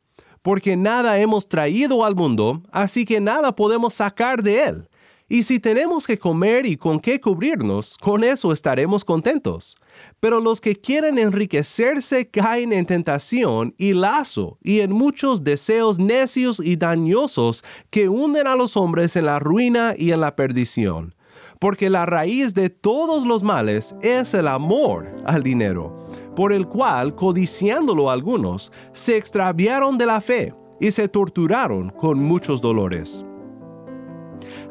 porque 0.42 0.76
nada 0.76 1.18
hemos 1.18 1.48
traído 1.48 2.04
al 2.04 2.16
mundo, 2.16 2.62
así 2.72 3.04
que 3.04 3.20
nada 3.20 3.54
podemos 3.54 3.94
sacar 3.94 4.42
de 4.42 4.64
él. 4.64 4.88
Y 5.32 5.44
si 5.44 5.58
tenemos 5.58 6.06
que 6.06 6.18
comer 6.18 6.66
y 6.66 6.76
con 6.76 7.00
qué 7.00 7.18
cubrirnos, 7.18 7.96
con 7.96 8.22
eso 8.22 8.52
estaremos 8.52 9.02
contentos. 9.02 9.78
Pero 10.20 10.40
los 10.40 10.60
que 10.60 10.76
quieren 10.76 11.16
enriquecerse 11.16 12.28
caen 12.28 12.70
en 12.74 12.84
tentación 12.84 13.74
y 13.78 13.94
lazo 13.94 14.58
y 14.62 14.80
en 14.80 14.92
muchos 14.92 15.42
deseos 15.42 15.98
necios 15.98 16.60
y 16.62 16.76
dañosos 16.76 17.64
que 17.88 18.10
hunden 18.10 18.46
a 18.46 18.56
los 18.56 18.76
hombres 18.76 19.16
en 19.16 19.24
la 19.24 19.38
ruina 19.38 19.94
y 19.96 20.12
en 20.12 20.20
la 20.20 20.36
perdición. 20.36 21.14
Porque 21.58 21.88
la 21.88 22.04
raíz 22.04 22.52
de 22.52 22.68
todos 22.68 23.24
los 23.24 23.42
males 23.42 23.94
es 24.02 24.34
el 24.34 24.46
amor 24.46 25.16
al 25.24 25.42
dinero, 25.42 26.10
por 26.36 26.52
el 26.52 26.68
cual, 26.68 27.14
codiciándolo 27.14 28.10
algunos, 28.10 28.70
se 28.92 29.16
extraviaron 29.16 29.96
de 29.96 30.04
la 30.04 30.20
fe 30.20 30.54
y 30.78 30.90
se 30.90 31.08
torturaron 31.08 31.88
con 31.88 32.18
muchos 32.18 32.60
dolores. 32.60 33.24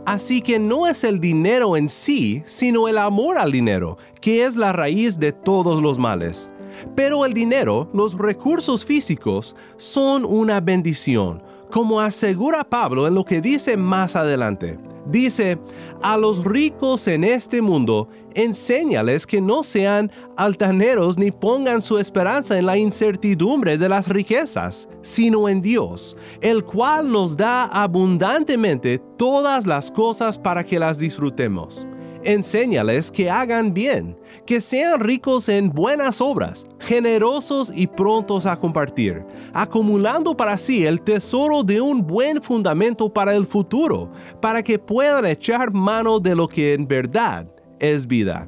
Así 0.05 0.41
que 0.41 0.57
no 0.57 0.87
es 0.87 1.03
el 1.03 1.19
dinero 1.19 1.77
en 1.77 1.87
sí, 1.87 2.41
sino 2.45 2.87
el 2.87 2.97
amor 2.97 3.37
al 3.37 3.51
dinero, 3.51 3.97
que 4.19 4.45
es 4.45 4.55
la 4.55 4.73
raíz 4.73 5.19
de 5.19 5.31
todos 5.31 5.81
los 5.81 5.99
males. 5.99 6.49
Pero 6.95 7.25
el 7.25 7.33
dinero, 7.33 7.89
los 7.93 8.17
recursos 8.17 8.83
físicos, 8.83 9.55
son 9.77 10.25
una 10.25 10.59
bendición, 10.59 11.43
como 11.71 11.99
asegura 11.99 12.63
Pablo 12.63 13.07
en 13.07 13.15
lo 13.15 13.25
que 13.25 13.41
dice 13.41 13.77
más 13.77 14.15
adelante. 14.15 14.77
Dice, 15.07 15.57
a 16.03 16.15
los 16.15 16.43
ricos 16.43 17.07
en 17.07 17.23
este 17.23 17.61
mundo, 17.61 18.07
enséñales 18.35 19.25
que 19.25 19.41
no 19.41 19.63
sean 19.63 20.11
altaneros 20.37 21.17
ni 21.17 21.31
pongan 21.31 21.81
su 21.81 21.97
esperanza 21.97 22.59
en 22.59 22.67
la 22.67 22.77
incertidumbre 22.77 23.77
de 23.77 23.89
las 23.89 24.07
riquezas, 24.07 24.87
sino 25.01 25.49
en 25.49 25.61
Dios, 25.61 26.15
el 26.41 26.63
cual 26.63 27.11
nos 27.11 27.35
da 27.35 27.65
abundantemente 27.65 28.99
todas 29.17 29.65
las 29.65 29.89
cosas 29.89 30.37
para 30.37 30.63
que 30.63 30.77
las 30.77 30.99
disfrutemos. 30.99 31.87
Enséñales 32.23 33.11
que 33.11 33.31
hagan 33.31 33.73
bien, 33.73 34.15
que 34.45 34.61
sean 34.61 34.99
ricos 34.99 35.49
en 35.49 35.69
buenas 35.69 36.21
obras, 36.21 36.67
generosos 36.79 37.71
y 37.73 37.87
prontos 37.87 38.45
a 38.45 38.59
compartir, 38.59 39.25
acumulando 39.53 40.37
para 40.37 40.57
sí 40.59 40.85
el 40.85 41.01
tesoro 41.01 41.63
de 41.63 41.81
un 41.81 42.05
buen 42.05 42.41
fundamento 42.43 43.11
para 43.11 43.35
el 43.35 43.45
futuro, 43.45 44.11
para 44.39 44.61
que 44.61 44.77
puedan 44.77 45.25
echar 45.25 45.73
mano 45.73 46.19
de 46.19 46.35
lo 46.35 46.47
que 46.47 46.73
en 46.73 46.87
verdad 46.87 47.47
es 47.79 48.05
vida 48.05 48.47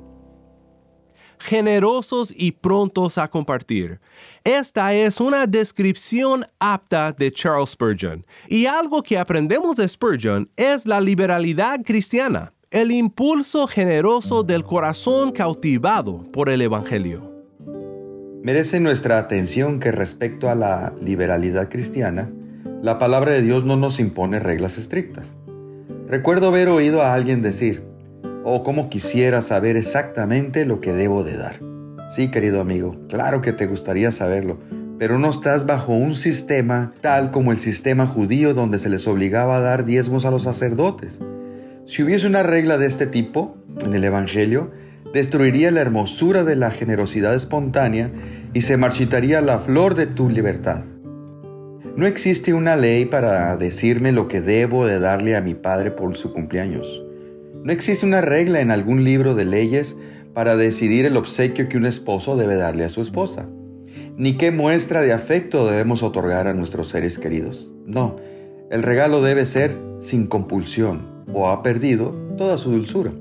generosos 1.44 2.34
y 2.36 2.54
prontos 2.54 3.18
a 3.18 3.28
compartir. 3.28 4.00
Esta 4.46 4.94
es 4.94 5.20
una 5.20 5.46
descripción 5.46 6.46
apta 6.58 7.12
de 7.12 7.32
Charles 7.32 7.72
Spurgeon, 7.72 8.26
y 8.48 8.66
algo 8.66 9.04
que 9.04 9.18
aprendemos 9.18 9.76
de 9.76 9.88
Spurgeon 9.88 10.50
es 10.56 10.86
la 10.86 11.02
liberalidad 11.02 11.82
cristiana, 11.84 12.54
el 12.74 12.92
impulso 12.92 13.68
generoso 13.68 14.42
del 14.42 14.64
corazón 14.64 15.32
cautivado 15.32 16.24
por 16.32 16.50
el 16.50 16.60
Evangelio. 16.60 17.32
Merece 18.42 18.80
nuestra 18.80 19.20
atención 19.20 19.80
que 19.80 19.92
respecto 19.92 20.50
a 20.50 20.56
la 20.56 20.92
liberalidad 21.00 21.70
cristiana, 21.70 22.32
la 22.82 22.98
palabra 22.98 23.34
de 23.34 23.44
Dios 23.44 23.64
no 23.64 23.78
nos 23.78 24.00
impone 24.00 24.40
reglas 24.40 24.80
estrictas. 24.80 25.28
Recuerdo 26.08 26.48
haber 26.48 26.68
oído 26.68 27.04
a 27.04 27.14
alguien 27.14 27.44
decir, 27.44 27.84
oh, 28.44 28.64
cómo 28.64 28.90
quisiera 28.90 29.44
saber 29.44 29.78
exactamente 29.78 30.66
lo 30.66 30.82
que 30.82 30.94
debo 30.94 31.24
de 31.24 31.38
dar. 31.38 31.60
Sí, 32.10 32.32
querido 32.32 32.60
amigo, 32.60 32.96
claro 33.08 33.44
que 33.44 33.54
te 33.54 33.68
gustaría 33.68 34.12
saberlo, 34.12 34.58
pero 34.98 35.20
no 35.20 35.30
estás 35.30 35.68
bajo 35.68 35.94
un 35.94 36.16
sistema 36.16 36.92
tal 37.02 37.30
como 37.30 37.52
el 37.52 37.60
sistema 37.60 38.08
judío 38.08 38.56
donde 38.56 38.80
se 38.80 38.90
les 38.90 39.08
obligaba 39.08 39.58
a 39.58 39.62
dar 39.62 39.86
diezmos 39.86 40.26
a 40.26 40.32
los 40.32 40.42
sacerdotes. 40.42 41.20
Si 41.86 42.02
hubiese 42.02 42.28
una 42.28 42.44
regla 42.44 42.78
de 42.78 42.88
este 42.88 43.08
tipo 43.08 43.58
en 43.84 43.94
el 43.94 44.06
Evangelio, 44.06 44.72
destruiría 45.14 45.70
la 45.70 45.82
hermosura 45.82 46.46
de 46.46 46.56
la 46.56 46.72
generosidad 46.72 47.36
espontánea 47.36 48.10
y 48.54 48.62
se 48.62 48.78
marchitaría 48.78 49.42
la 49.42 49.60
flor 49.60 49.94
de 49.94 50.08
tu 50.08 50.30
libertad. 50.30 50.86
No 51.98 52.08
existe 52.08 52.54
una 52.54 52.78
ley 52.78 53.06
para 53.06 53.58
decirme 53.58 54.14
lo 54.14 54.30
que 54.30 54.40
debo 54.40 54.88
de 54.88 55.00
darle 55.00 55.36
a 55.36 55.42
mi 55.42 55.56
padre 55.56 55.92
por 55.92 56.16
su 56.16 56.32
cumpleaños. 56.32 57.04
No 57.64 57.74
existe 57.74 58.06
una 58.06 58.22
regla 58.22 58.62
en 58.62 58.72
algún 58.72 59.04
libro 59.04 59.36
de 59.36 59.46
leyes 59.46 59.98
para 60.34 60.56
decidir 60.56 61.06
el 61.06 61.18
obsequio 61.18 61.68
que 61.68 61.78
un 61.78 61.86
esposo 61.86 62.38
debe 62.38 62.56
darle 62.56 62.86
a 62.86 62.90
su 62.90 63.02
esposa, 63.02 63.48
ni 64.16 64.38
qué 64.38 64.52
muestra 64.52 65.02
de 65.02 65.12
afecto 65.12 65.68
debemos 65.68 66.02
otorgar 66.02 66.48
a 66.48 66.54
nuestros 66.54 66.90
seres 66.90 67.20
queridos. 67.20 67.70
No, 67.86 68.16
el 68.72 68.84
regalo 68.84 69.22
debe 69.22 69.46
ser 69.46 69.78
sin 70.00 70.28
compulsión 70.28 71.13
o 71.32 71.50
ha 71.50 71.64
perdido 71.64 72.16
toda 72.38 72.58
su 72.58 72.72
dulzura. 72.72 73.12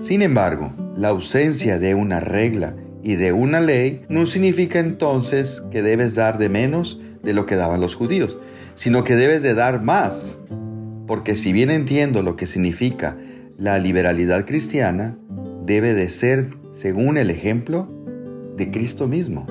Sin 0.00 0.22
embargo, 0.22 0.72
la 0.96 1.08
ausencia 1.08 1.78
de 1.78 1.94
una 1.94 2.20
regla 2.20 2.74
y 3.02 3.16
de 3.16 3.32
una 3.32 3.60
ley 3.60 4.02
no 4.08 4.26
significa 4.26 4.78
entonces 4.78 5.62
que 5.70 5.82
debes 5.82 6.14
dar 6.14 6.38
de 6.38 6.48
menos 6.48 7.00
de 7.22 7.32
lo 7.32 7.46
que 7.46 7.56
daban 7.56 7.80
los 7.80 7.94
judíos, 7.94 8.38
sino 8.74 9.04
que 9.04 9.16
debes 9.16 9.42
de 9.42 9.54
dar 9.54 9.82
más. 9.82 10.36
Porque 11.06 11.34
si 11.34 11.52
bien 11.52 11.70
entiendo 11.70 12.22
lo 12.22 12.36
que 12.36 12.46
significa 12.46 13.16
la 13.58 13.78
liberalidad 13.78 14.46
cristiana 14.46 15.16
debe 15.64 15.94
de 15.94 16.10
ser 16.10 16.48
según 16.72 17.16
el 17.16 17.30
ejemplo 17.30 17.88
de 18.56 18.70
Cristo 18.70 19.06
mismo. 19.08 19.46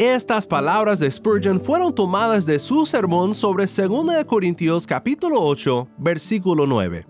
Estas 0.00 0.46
palabras 0.46 0.98
de 0.98 1.10
Spurgeon 1.10 1.60
fueron 1.60 1.94
tomadas 1.94 2.46
de 2.46 2.58
su 2.58 2.86
sermón 2.86 3.34
sobre 3.34 3.66
2 3.66 4.24
Corintios 4.24 4.86
capítulo 4.86 5.42
8, 5.42 5.88
versículo 5.98 6.64
9. 6.64 7.06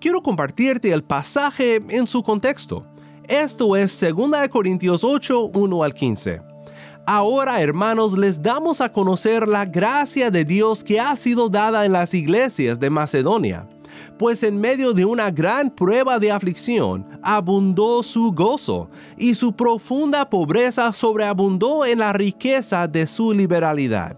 Quiero 0.00 0.20
compartirte 0.20 0.90
el 0.90 1.04
pasaje 1.04 1.76
en 1.90 2.08
su 2.08 2.24
contexto. 2.24 2.84
Esto 3.28 3.76
es 3.76 4.00
2 4.00 4.48
Corintios 4.48 5.04
8, 5.04 5.44
1 5.54 5.82
al 5.84 5.94
15. 5.94 6.42
Ahora, 7.06 7.62
hermanos, 7.62 8.18
les 8.18 8.42
damos 8.42 8.80
a 8.80 8.90
conocer 8.90 9.46
la 9.46 9.64
gracia 9.64 10.32
de 10.32 10.44
Dios 10.44 10.82
que 10.82 10.98
ha 10.98 11.14
sido 11.14 11.48
dada 11.48 11.86
en 11.86 11.92
las 11.92 12.14
iglesias 12.14 12.80
de 12.80 12.90
Macedonia 12.90 13.68
pues 14.18 14.42
en 14.42 14.60
medio 14.60 14.92
de 14.92 15.04
una 15.04 15.30
gran 15.30 15.70
prueba 15.70 16.18
de 16.18 16.30
aflicción 16.30 17.06
abundó 17.22 18.02
su 18.02 18.32
gozo, 18.32 18.90
y 19.16 19.34
su 19.34 19.52
profunda 19.52 20.28
pobreza 20.28 20.92
sobreabundó 20.92 21.84
en 21.84 21.98
la 21.98 22.12
riqueza 22.12 22.86
de 22.86 23.06
su 23.06 23.32
liberalidad. 23.32 24.16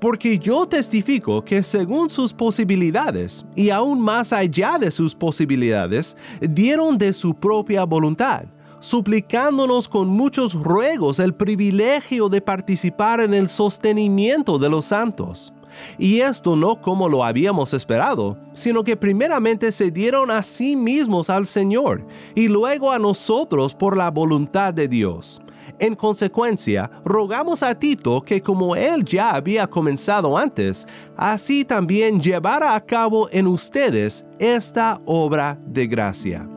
Porque 0.00 0.38
yo 0.38 0.66
testifico 0.66 1.44
que 1.44 1.62
según 1.62 2.10
sus 2.10 2.32
posibilidades, 2.32 3.44
y 3.54 3.70
aún 3.70 4.00
más 4.00 4.32
allá 4.32 4.78
de 4.78 4.90
sus 4.90 5.14
posibilidades, 5.14 6.16
dieron 6.40 6.98
de 6.98 7.12
su 7.12 7.34
propia 7.34 7.84
voluntad 7.84 8.44
suplicándonos 8.80 9.88
con 9.88 10.08
muchos 10.08 10.54
ruegos 10.54 11.18
el 11.18 11.34
privilegio 11.34 12.30
de 12.30 12.40
participar 12.40 13.20
en 13.20 13.34
el 13.34 13.48
sostenimiento 13.48 14.58
de 14.58 14.70
los 14.70 14.86
santos. 14.86 15.52
Y 15.98 16.20
esto 16.20 16.56
no 16.56 16.80
como 16.80 17.08
lo 17.08 17.24
habíamos 17.24 17.72
esperado, 17.74 18.38
sino 18.54 18.84
que 18.84 18.96
primeramente 18.96 19.72
se 19.72 19.90
dieron 19.90 20.30
a 20.30 20.42
sí 20.42 20.76
mismos 20.76 21.30
al 21.30 21.46
Señor 21.46 22.06
y 22.34 22.48
luego 22.48 22.90
a 22.90 22.98
nosotros 22.98 23.74
por 23.74 23.96
la 23.96 24.10
voluntad 24.10 24.74
de 24.74 24.88
Dios. 24.88 25.40
En 25.78 25.94
consecuencia, 25.94 26.90
rogamos 27.04 27.62
a 27.62 27.74
Tito 27.74 28.20
que 28.20 28.42
como 28.42 28.76
él 28.76 29.04
ya 29.04 29.34
había 29.34 29.66
comenzado 29.66 30.36
antes, 30.36 30.86
así 31.16 31.64
también 31.64 32.20
llevara 32.20 32.74
a 32.74 32.84
cabo 32.84 33.28
en 33.30 33.46
ustedes 33.46 34.26
esta 34.38 35.00
obra 35.06 35.58
de 35.66 35.86
gracia. 35.86 36.48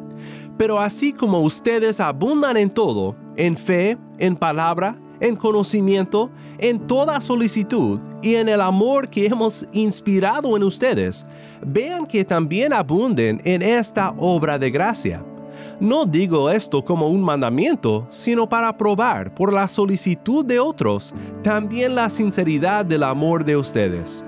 Pero 0.58 0.80
así 0.80 1.14
como 1.14 1.40
ustedes 1.40 2.00
abundan 2.00 2.58
en 2.58 2.70
todo, 2.70 3.16
en 3.36 3.58
fe, 3.58 3.98
en 4.20 4.36
palabra, 4.36 5.00
en 5.24 5.38
conocimiento, 5.38 6.30
en 6.58 6.86
toda 6.86 7.22
solicitud 7.22 7.98
y 8.22 8.36
en 8.36 8.50
el 8.50 8.60
amor 8.60 9.08
que 9.08 9.26
hemos 9.26 9.66
inspirado 9.72 10.58
en 10.58 10.64
ustedes, 10.64 11.26
vean 11.66 12.06
que 12.06 12.26
también 12.26 12.74
abunden 12.74 13.40
en 13.46 13.62
esta 13.62 14.14
obra 14.18 14.60
de 14.60 14.70
gracia. 14.70 15.26
No 15.80 16.06
digo 16.06 16.50
esto 16.50 16.84
como 16.84 17.08
un 17.08 17.22
mandamiento, 17.22 18.06
sino 18.10 18.50
para 18.50 18.78
probar 18.78 19.34
por 19.34 19.54
la 19.54 19.70
solicitud 19.70 20.44
de 20.46 20.60
otros 20.60 21.14
también 21.42 21.96
la 21.96 22.10
sinceridad 22.10 22.84
del 22.86 23.04
amor 23.04 23.46
de 23.46 23.56
ustedes, 23.56 24.26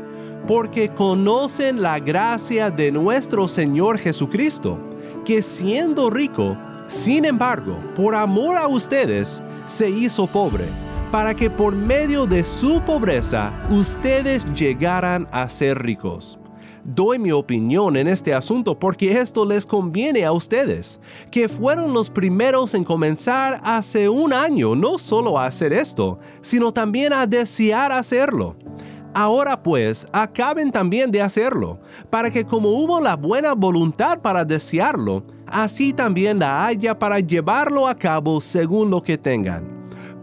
porque 0.48 0.88
conocen 0.88 1.82
la 1.82 2.00
gracia 2.00 2.72
de 2.72 2.90
nuestro 2.90 3.50
Señor 3.50 3.98
Jesucristo, 3.98 4.80
que 5.26 5.42
siendo 5.42 6.10
rico, 6.10 6.58
sin 6.88 7.26
embargo, 7.26 7.78
por 7.98 8.16
amor 8.16 8.56
a 8.56 8.68
ustedes, 8.70 9.44
se 9.68 9.90
hizo 9.90 10.26
pobre 10.28 10.85
para 11.12 11.34
que 11.34 11.50
por 11.50 11.76
medio 11.76 12.26
de 12.26 12.44
su 12.44 12.82
pobreza 12.82 13.54
ustedes 13.70 14.46
llegaran 14.54 15.28
a 15.32 15.48
ser 15.50 15.80
ricos. 15.80 16.40
Doy 16.84 17.18
mi 17.18 17.32
opinión 17.32 17.98
en 17.98 18.08
este 18.08 18.34
asunto 18.34 18.78
porque 18.78 19.20
esto 19.20 19.44
les 19.44 19.66
conviene 19.66 20.24
a 20.24 20.32
ustedes, 20.32 21.00
que 21.32 21.50
fueron 21.50 21.94
los 21.94 22.12
primeros 22.12 22.76
en 22.76 22.84
comenzar 22.84 23.60
hace 23.64 24.08
un 24.08 24.34
año 24.34 24.76
no 24.76 25.00
solo 25.00 25.40
a 25.40 25.48
hacer 25.48 25.74
esto, 25.74 26.20
sino 26.42 26.72
también 26.72 27.12
a 27.12 27.26
desear 27.26 27.92
hacerlo. 27.92 28.56
Ahora 29.16 29.64
pues, 29.64 30.08
acaben 30.12 30.72
también 30.72 31.10
de 31.10 31.22
hacerlo, 31.22 31.80
para 32.12 32.30
que 32.30 32.46
como 32.46 32.70
hubo 32.70 33.02
la 33.02 33.16
buena 33.16 33.54
voluntad 33.54 34.20
para 34.20 34.46
desearlo, 34.46 35.24
así 35.48 35.92
también 35.92 36.38
la 36.38 36.68
haya 36.68 37.00
para 37.00 37.20
llevarlo 37.20 37.88
a 37.88 37.96
cabo 37.96 38.40
según 38.42 38.92
lo 38.92 39.02
que 39.02 39.18
tengan 39.18 39.75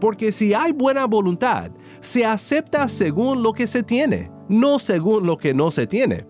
porque 0.03 0.33
si 0.33 0.53
hay 0.53 0.73
buena 0.73 1.05
voluntad, 1.05 1.71
se 2.01 2.25
acepta 2.25 2.89
según 2.89 3.41
lo 3.41 3.53
que 3.53 3.67
se 3.67 3.83
tiene, 3.83 4.29
no 4.49 4.77
según 4.77 5.25
lo 5.25 5.37
que 5.37 5.53
no 5.53 5.71
se 5.71 5.87
tiene. 5.87 6.27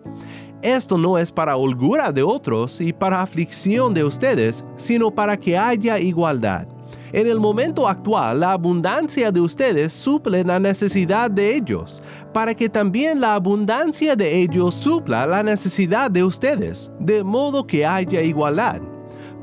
Esto 0.62 0.96
no 0.96 1.18
es 1.18 1.32
para 1.32 1.58
holgura 1.58 2.12
de 2.12 2.22
otros 2.22 2.80
y 2.82 2.94
para 2.94 3.24
aflicción 3.24 3.96
de 3.96 4.04
ustedes, 4.04 4.64
sino 4.76 5.10
para 5.10 5.40
que 5.40 5.58
haya 5.58 5.98
igualdad. 5.98 6.68
En 7.14 7.26
el 7.26 7.40
momento 7.40 7.88
actual, 7.88 8.42
la 8.42 8.52
abundancia 8.52 9.32
de 9.32 9.42
ustedes 9.42 9.92
suple 9.92 10.44
la 10.44 10.60
necesidad 10.60 11.32
de 11.32 11.56
ellos, 11.56 12.04
para 12.32 12.54
que 12.54 12.70
también 12.70 13.20
la 13.20 13.34
abundancia 13.34 14.16
de 14.16 14.40
ellos 14.40 14.76
supla 14.76 15.26
la 15.26 15.42
necesidad 15.42 16.12
de 16.12 16.24
ustedes, 16.24 16.92
de 17.00 17.24
modo 17.24 17.66
que 17.66 17.88
haya 17.88 18.22
igualdad. 18.22 18.93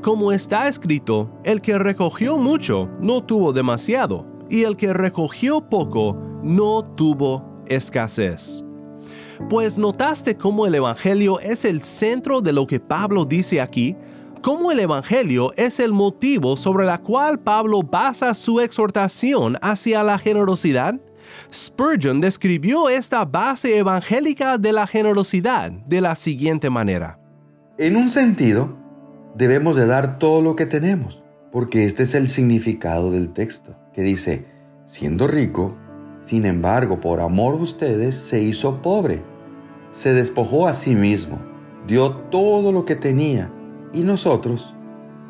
Como 0.01 0.31
está 0.31 0.67
escrito, 0.67 1.29
el 1.43 1.61
que 1.61 1.77
recogió 1.77 2.39
mucho 2.39 2.89
no 2.99 3.23
tuvo 3.23 3.53
demasiado, 3.53 4.25
y 4.49 4.63
el 4.63 4.75
que 4.75 4.93
recogió 4.93 5.61
poco 5.69 6.17
no 6.41 6.83
tuvo 6.95 7.61
escasez. 7.67 8.63
Pues 9.47 9.77
notaste 9.77 10.35
cómo 10.37 10.65
el 10.65 10.73
Evangelio 10.73 11.39
es 11.39 11.65
el 11.65 11.83
centro 11.83 12.41
de 12.41 12.51
lo 12.51 12.65
que 12.65 12.79
Pablo 12.79 13.25
dice 13.25 13.61
aquí, 13.61 13.95
cómo 14.41 14.71
el 14.71 14.79
Evangelio 14.79 15.51
es 15.55 15.79
el 15.79 15.93
motivo 15.93 16.57
sobre 16.57 16.89
el 16.89 16.99
cual 17.01 17.39
Pablo 17.39 17.83
basa 17.83 18.33
su 18.33 18.59
exhortación 18.59 19.55
hacia 19.61 20.01
la 20.03 20.17
generosidad. 20.17 20.99
Spurgeon 21.53 22.19
describió 22.21 22.89
esta 22.89 23.23
base 23.23 23.77
evangélica 23.77 24.57
de 24.57 24.73
la 24.73 24.87
generosidad 24.87 25.71
de 25.71 26.01
la 26.01 26.15
siguiente 26.15 26.71
manera. 26.71 27.19
En 27.77 27.95
un 27.95 28.09
sentido, 28.09 28.80
debemos 29.35 29.75
de 29.75 29.85
dar 29.85 30.19
todo 30.19 30.41
lo 30.41 30.55
que 30.55 30.65
tenemos, 30.65 31.23
porque 31.51 31.85
este 31.85 32.03
es 32.03 32.15
el 32.15 32.29
significado 32.29 33.11
del 33.11 33.33
texto, 33.33 33.75
que 33.93 34.01
dice, 34.01 34.45
siendo 34.87 35.27
rico, 35.27 35.75
sin 36.21 36.45
embargo, 36.45 36.99
por 36.99 37.19
amor 37.19 37.57
de 37.57 37.63
ustedes, 37.63 38.15
se 38.15 38.41
hizo 38.41 38.81
pobre, 38.81 39.21
se 39.93 40.13
despojó 40.13 40.67
a 40.67 40.73
sí 40.73 40.95
mismo, 40.95 41.39
dio 41.87 42.11
todo 42.11 42.71
lo 42.71 42.85
que 42.85 42.95
tenía, 42.95 43.51
y 43.93 44.03
nosotros, 44.03 44.73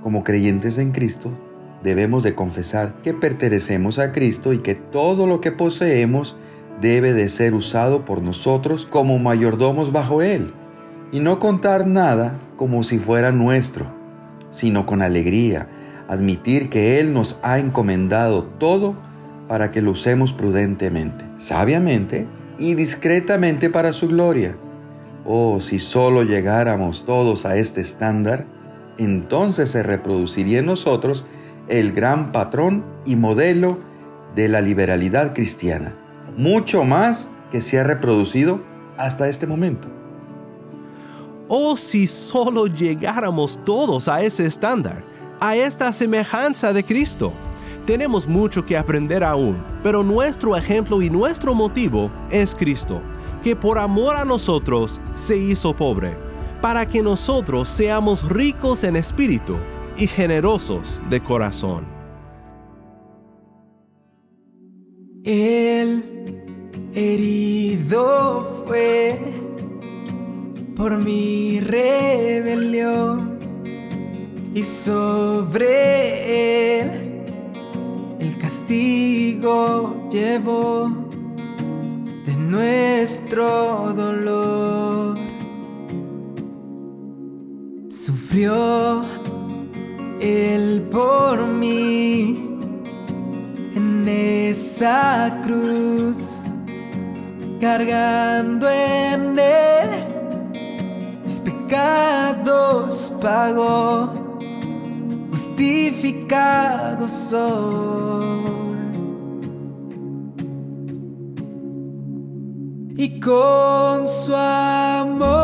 como 0.04 0.24
creyentes 0.24 0.78
en 0.78 0.92
Cristo, 0.92 1.32
debemos 1.84 2.24
de 2.24 2.36
confesar 2.36 2.94
que 3.02 3.14
pertenecemos 3.14 4.00
a 4.00 4.12
Cristo 4.12 4.54
y 4.54 4.60
que 4.60 4.76
todo 4.76 5.26
lo 5.26 5.42
que 5.42 5.52
poseemos 5.52 6.38
debe 6.80 7.14
de 7.14 7.30
ser 7.30 7.54
usado 7.54 8.06
por 8.06 8.22
nosotros 8.22 8.86
como 8.86 9.20
mayordomos 9.20 9.92
bajo 9.92 10.22
Él, 10.22 10.54
y 11.12 11.20
no 11.20 11.40
contar 11.40 11.88
nada 11.88 12.34
como 12.58 12.84
si 12.84 13.00
fuera 13.00 13.32
nuestro, 13.32 13.86
sino 14.52 14.86
con 14.86 15.02
alegría, 15.02 15.68
admitir 16.08 16.70
que 16.70 17.00
Él 17.00 17.14
nos 17.14 17.40
ha 17.42 17.60
encomendado 17.60 18.44
todo 18.44 18.96
para 19.48 19.72
que 19.72 19.82
lo 19.82 19.92
usemos 19.92 20.32
prudentemente, 20.32 21.26
sabiamente 21.38 22.28
y 22.58 22.76
discretamente 22.76 23.70
para 23.70 23.94
su 23.94 24.08
gloria. 24.08 24.56
Oh, 25.26 25.60
si 25.62 25.80
solo 25.80 26.24
llegáramos 26.24 27.06
todos 27.06 27.46
a 27.46 27.58
este 27.58 27.82
estándar, 27.82 28.46
entonces 28.98 29.72
se 29.72 29.84
reproduciría 29.84 30.60
en 30.60 30.66
nosotros 30.66 31.26
el 31.68 31.92
gran 31.92 32.32
patrón 32.32 32.84
y 33.06 33.16
modelo 33.16 33.80
de 34.36 34.48
la 34.48 34.62
liberalidad 34.62 35.34
cristiana, 35.34 35.94
mucho 36.38 36.84
más 36.84 37.30
que 37.52 37.62
se 37.62 37.80
ha 37.80 37.84
reproducido 37.84 38.62
hasta 38.98 39.28
este 39.28 39.48
momento. 39.48 40.01
Oh, 41.54 41.76
si 41.76 42.08
solo 42.08 42.66
llegáramos 42.66 43.60
todos 43.66 44.08
a 44.08 44.22
ese 44.24 44.46
estándar, 44.46 45.04
a 45.42 45.54
esta 45.54 45.92
semejanza 45.92 46.72
de 46.72 46.82
Cristo. 46.82 47.34
Tenemos 47.86 48.26
mucho 48.26 48.66
que 48.66 48.78
aprender 48.78 49.22
aún, 49.22 49.62
pero 49.84 50.02
nuestro 50.02 50.56
ejemplo 50.56 51.02
y 51.02 51.10
nuestro 51.10 51.54
motivo 51.54 52.10
es 52.30 52.56
Cristo, 52.56 53.02
que 53.44 53.54
por 53.54 53.80
amor 53.80 54.16
a 54.16 54.24
nosotros 54.24 55.02
se 55.14 55.36
hizo 55.36 55.76
pobre, 55.76 56.16
para 56.62 56.86
que 56.86 57.04
nosotros 57.04 57.68
seamos 57.68 58.26
ricos 58.30 58.86
en 58.86 58.96
espíritu 58.96 59.58
y 59.98 60.08
generosos 60.08 61.02
de 61.10 61.22
corazón. 61.22 61.86
El 65.26 66.46
herido 66.94 68.64
fue 68.66 69.51
por 70.82 70.98
mi 70.98 71.60
rebelión 71.60 73.38
y 74.56 74.64
sobre 74.64 76.80
él 76.80 76.90
el 78.20 78.36
castigo 78.40 80.10
llevó 80.10 80.90
de 82.26 82.36
nuestro 82.36 83.94
dolor. 83.96 85.20
Sufrió 87.90 89.04
él 90.20 90.88
por 90.90 91.46
mí 91.46 92.58
en 93.76 94.08
esa 94.08 95.42
cruz, 95.44 96.46
cargando 97.60 98.68
en 98.68 99.38
él 99.38 99.71
pecados 101.72 103.14
pagó, 103.22 104.10
justificado 105.30 107.08
soy. 107.08 108.42
Y 112.98 113.20
con 113.22 114.06
su 114.06 114.36
amor 114.36 115.41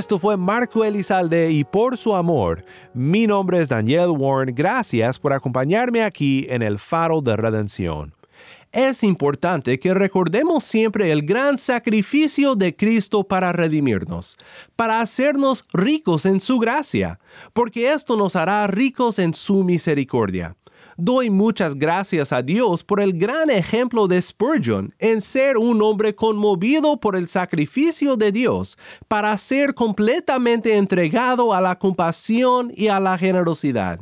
Esto 0.00 0.18
fue 0.18 0.38
Marco 0.38 0.82
Elizalde 0.82 1.50
y 1.50 1.62
por 1.62 1.98
su 1.98 2.16
amor, 2.16 2.64
mi 2.94 3.26
nombre 3.26 3.60
es 3.60 3.68
Daniel 3.68 4.08
Warren. 4.16 4.54
Gracias 4.54 5.18
por 5.18 5.34
acompañarme 5.34 6.02
aquí 6.02 6.46
en 6.48 6.62
el 6.62 6.78
Faro 6.78 7.20
de 7.20 7.36
Redención. 7.36 8.14
Es 8.72 9.02
importante 9.02 9.78
que 9.78 9.92
recordemos 9.92 10.64
siempre 10.64 11.12
el 11.12 11.20
gran 11.20 11.58
sacrificio 11.58 12.54
de 12.54 12.74
Cristo 12.74 13.24
para 13.24 13.52
redimirnos, 13.52 14.38
para 14.74 15.02
hacernos 15.02 15.66
ricos 15.70 16.24
en 16.24 16.40
su 16.40 16.58
gracia, 16.58 17.20
porque 17.52 17.92
esto 17.92 18.16
nos 18.16 18.36
hará 18.36 18.66
ricos 18.68 19.18
en 19.18 19.34
su 19.34 19.64
misericordia. 19.64 20.56
Doy 21.02 21.30
muchas 21.30 21.76
gracias 21.76 22.30
a 22.30 22.42
Dios 22.42 22.84
por 22.84 23.00
el 23.00 23.14
gran 23.14 23.48
ejemplo 23.48 24.06
de 24.06 24.20
Spurgeon 24.20 24.92
en 24.98 25.22
ser 25.22 25.56
un 25.56 25.80
hombre 25.80 26.14
conmovido 26.14 27.00
por 27.00 27.16
el 27.16 27.26
sacrificio 27.26 28.18
de 28.18 28.32
Dios 28.32 28.76
para 29.08 29.38
ser 29.38 29.72
completamente 29.72 30.76
entregado 30.76 31.54
a 31.54 31.62
la 31.62 31.78
compasión 31.78 32.70
y 32.76 32.88
a 32.88 33.00
la 33.00 33.16
generosidad. 33.16 33.98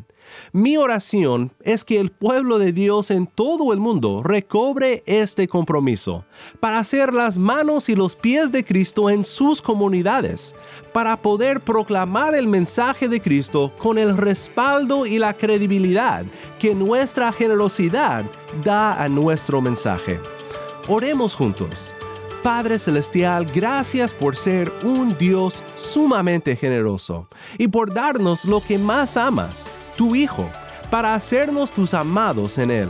Mi 0.53 0.77
oración 0.77 1.53
es 1.63 1.85
que 1.85 2.01
el 2.01 2.11
pueblo 2.11 2.59
de 2.59 2.73
Dios 2.73 3.11
en 3.11 3.27
todo 3.27 3.73
el 3.73 3.81
mundo 3.81 4.23
recobre 4.23 5.03
este 5.07 5.49
compromiso 5.49 6.25
para 6.61 6.79
hacer 6.79 7.13
las 7.13 7.37
manos 7.37 7.89
y 7.89 7.95
los 7.95 8.17
pies 8.17 8.51
de 8.53 8.65
Cristo 8.65 9.11
en 9.11 9.25
sus 9.25 9.63
comunidades, 9.63 10.55
para 10.93 11.21
poder 11.21 11.61
proclamar 11.61 12.35
el 12.35 12.47
mensaje 12.47 13.09
de 13.09 13.21
Cristo 13.21 13.73
con 13.79 13.99
el 13.99 14.17
respaldo 14.17 15.07
y 15.07 15.19
la 15.19 15.35
credibilidad 15.35 16.25
que 16.59 16.75
nuestra 16.75 17.33
generosidad 17.33 18.25
da 18.65 19.03
a 19.03 19.09
nuestro 19.09 19.61
mensaje. 19.61 20.19
Oremos 20.89 21.35
juntos. 21.35 21.93
Padre 22.43 22.79
Celestial, 22.79 23.45
gracias 23.45 24.15
por 24.15 24.37
ser 24.37 24.73
un 24.83 25.17
Dios 25.19 25.63
sumamente 25.77 26.57
generoso 26.57 27.29
y 27.59 27.69
por 27.69 27.93
darnos 27.93 28.45
lo 28.45 28.61
que 28.63 28.79
más 28.79 29.17
amas 29.17 29.69
tu 29.99 30.15
Hijo, 30.15 30.49
para 30.91 31.13
hacernos 31.13 31.73
tus 31.73 31.93
amados 31.93 32.57
en 32.57 32.71
Él. 32.71 32.89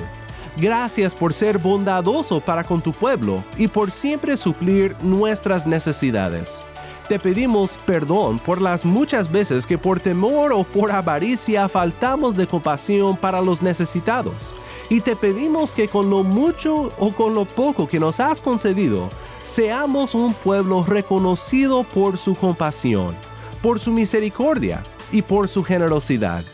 Gracias 0.58 1.14
por 1.14 1.32
ser 1.32 1.58
bondadoso 1.58 2.38
para 2.38 2.62
con 2.64 2.82
tu 2.82 2.92
pueblo 2.92 3.42
y 3.56 3.66
por 3.66 3.90
siempre 3.90 4.36
suplir 4.36 4.94
nuestras 5.02 5.66
necesidades. 5.66 6.62
Te 7.08 7.18
pedimos 7.18 7.78
perdón 7.86 8.38
por 8.38 8.60
las 8.60 8.84
muchas 8.84 9.32
veces 9.32 9.66
que 9.66 9.78
por 9.78 10.00
temor 10.00 10.52
o 10.52 10.64
por 10.64 10.92
avaricia 10.92 11.66
faltamos 11.66 12.36
de 12.36 12.46
compasión 12.46 13.16
para 13.16 13.40
los 13.40 13.62
necesitados. 13.62 14.54
Y 14.90 15.00
te 15.00 15.16
pedimos 15.16 15.72
que 15.72 15.88
con 15.88 16.10
lo 16.10 16.22
mucho 16.22 16.92
o 16.98 17.12
con 17.12 17.34
lo 17.34 17.46
poco 17.46 17.88
que 17.88 17.98
nos 17.98 18.20
has 18.20 18.42
concedido, 18.42 19.08
seamos 19.44 20.14
un 20.14 20.34
pueblo 20.34 20.84
reconocido 20.86 21.84
por 21.84 22.18
su 22.18 22.34
compasión, 22.34 23.14
por 23.62 23.80
su 23.80 23.92
misericordia 23.92 24.84
y 25.10 25.22
por 25.22 25.48
su 25.48 25.64
generosidad. 25.64 26.44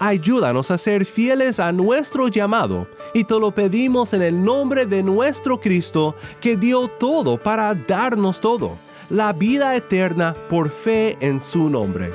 Ayúdanos 0.00 0.70
a 0.70 0.78
ser 0.78 1.04
fieles 1.04 1.58
a 1.58 1.72
nuestro 1.72 2.28
llamado 2.28 2.86
y 3.14 3.24
te 3.24 3.38
lo 3.38 3.50
pedimos 3.50 4.12
en 4.12 4.22
el 4.22 4.44
nombre 4.44 4.86
de 4.86 5.02
nuestro 5.02 5.60
Cristo 5.60 6.14
que 6.40 6.56
dio 6.56 6.86
todo 6.86 7.36
para 7.36 7.74
darnos 7.74 8.40
todo, 8.40 8.78
la 9.10 9.32
vida 9.32 9.74
eterna 9.74 10.36
por 10.48 10.70
fe 10.70 11.16
en 11.20 11.40
su 11.40 11.68
nombre. 11.68 12.12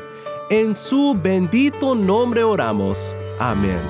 En 0.49 0.75
su 0.75 1.17
bendito 1.21 1.93
nombre 1.93 2.43
oramos. 2.43 3.15
Amén. 3.39 3.81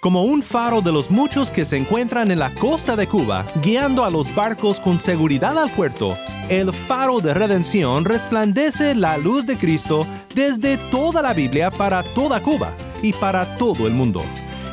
Como 0.00 0.22
un 0.22 0.42
faro 0.42 0.80
de 0.80 0.92
los 0.92 1.10
muchos 1.10 1.50
que 1.50 1.64
se 1.64 1.76
encuentran 1.76 2.30
en 2.30 2.38
la 2.38 2.54
costa 2.54 2.96
de 2.96 3.06
Cuba, 3.06 3.44
guiando 3.62 4.04
a 4.04 4.10
los 4.10 4.34
barcos 4.34 4.78
con 4.80 4.98
seguridad 4.98 5.58
al 5.58 5.70
puerto. 5.70 6.16
El 6.48 6.72
faro 6.72 7.20
de 7.20 7.34
redención 7.34 8.04
resplandece 8.04 8.94
la 8.94 9.18
luz 9.18 9.46
de 9.46 9.58
Cristo 9.58 10.06
desde 10.34 10.76
toda 10.90 11.22
la 11.22 11.34
Biblia 11.34 11.70
para 11.70 12.02
toda 12.02 12.40
Cuba 12.40 12.74
y 13.02 13.12
para 13.12 13.56
todo 13.56 13.86
el 13.86 13.92
mundo. 13.92 14.22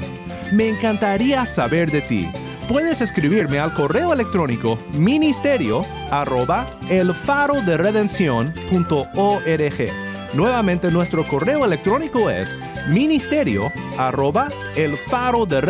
Me 0.52 0.70
encantaría 0.70 1.44
saber 1.44 1.90
de 1.90 2.00
ti. 2.00 2.30
Puedes 2.66 3.02
escribirme 3.02 3.58
al 3.58 3.74
correo 3.74 4.14
electrónico 4.14 4.78
ministerio 4.94 5.84
arroba 6.10 6.64
el 6.88 7.12
faro 7.12 7.60
de. 7.60 8.54
Nuevamente 10.32 10.90
nuestro 10.90 11.28
correo 11.28 11.66
electrónico 11.66 12.30
es 12.30 12.58
ministerio 12.88 13.70
arroba 13.98 14.48
el 14.76 14.96
faro 14.96 15.44
de. 15.44 15.62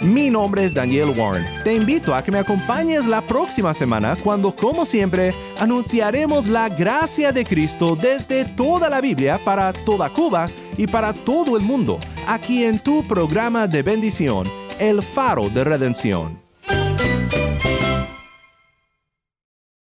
Mi 0.00 0.30
nombre 0.30 0.64
es 0.64 0.72
Daniel 0.72 1.12
Warren. 1.16 1.44
Te 1.64 1.74
invito 1.74 2.14
a 2.14 2.22
que 2.22 2.30
me 2.30 2.38
acompañes 2.38 3.04
la 3.04 3.20
próxima 3.20 3.74
semana 3.74 4.16
cuando, 4.22 4.54
como 4.54 4.86
siempre, 4.86 5.32
anunciaremos 5.58 6.46
la 6.46 6.68
gracia 6.68 7.32
de 7.32 7.44
Cristo 7.44 7.96
desde 7.96 8.44
toda 8.44 8.88
la 8.88 9.00
Biblia 9.00 9.40
para 9.44 9.72
toda 9.72 10.08
Cuba 10.10 10.46
y 10.76 10.86
para 10.86 11.12
todo 11.12 11.56
el 11.56 11.64
mundo, 11.64 11.98
aquí 12.28 12.64
en 12.64 12.78
tu 12.78 13.02
programa 13.02 13.66
de 13.66 13.82
bendición, 13.82 14.46
El 14.78 15.02
Faro 15.02 15.48
de 15.48 15.64
Redención. 15.64 16.47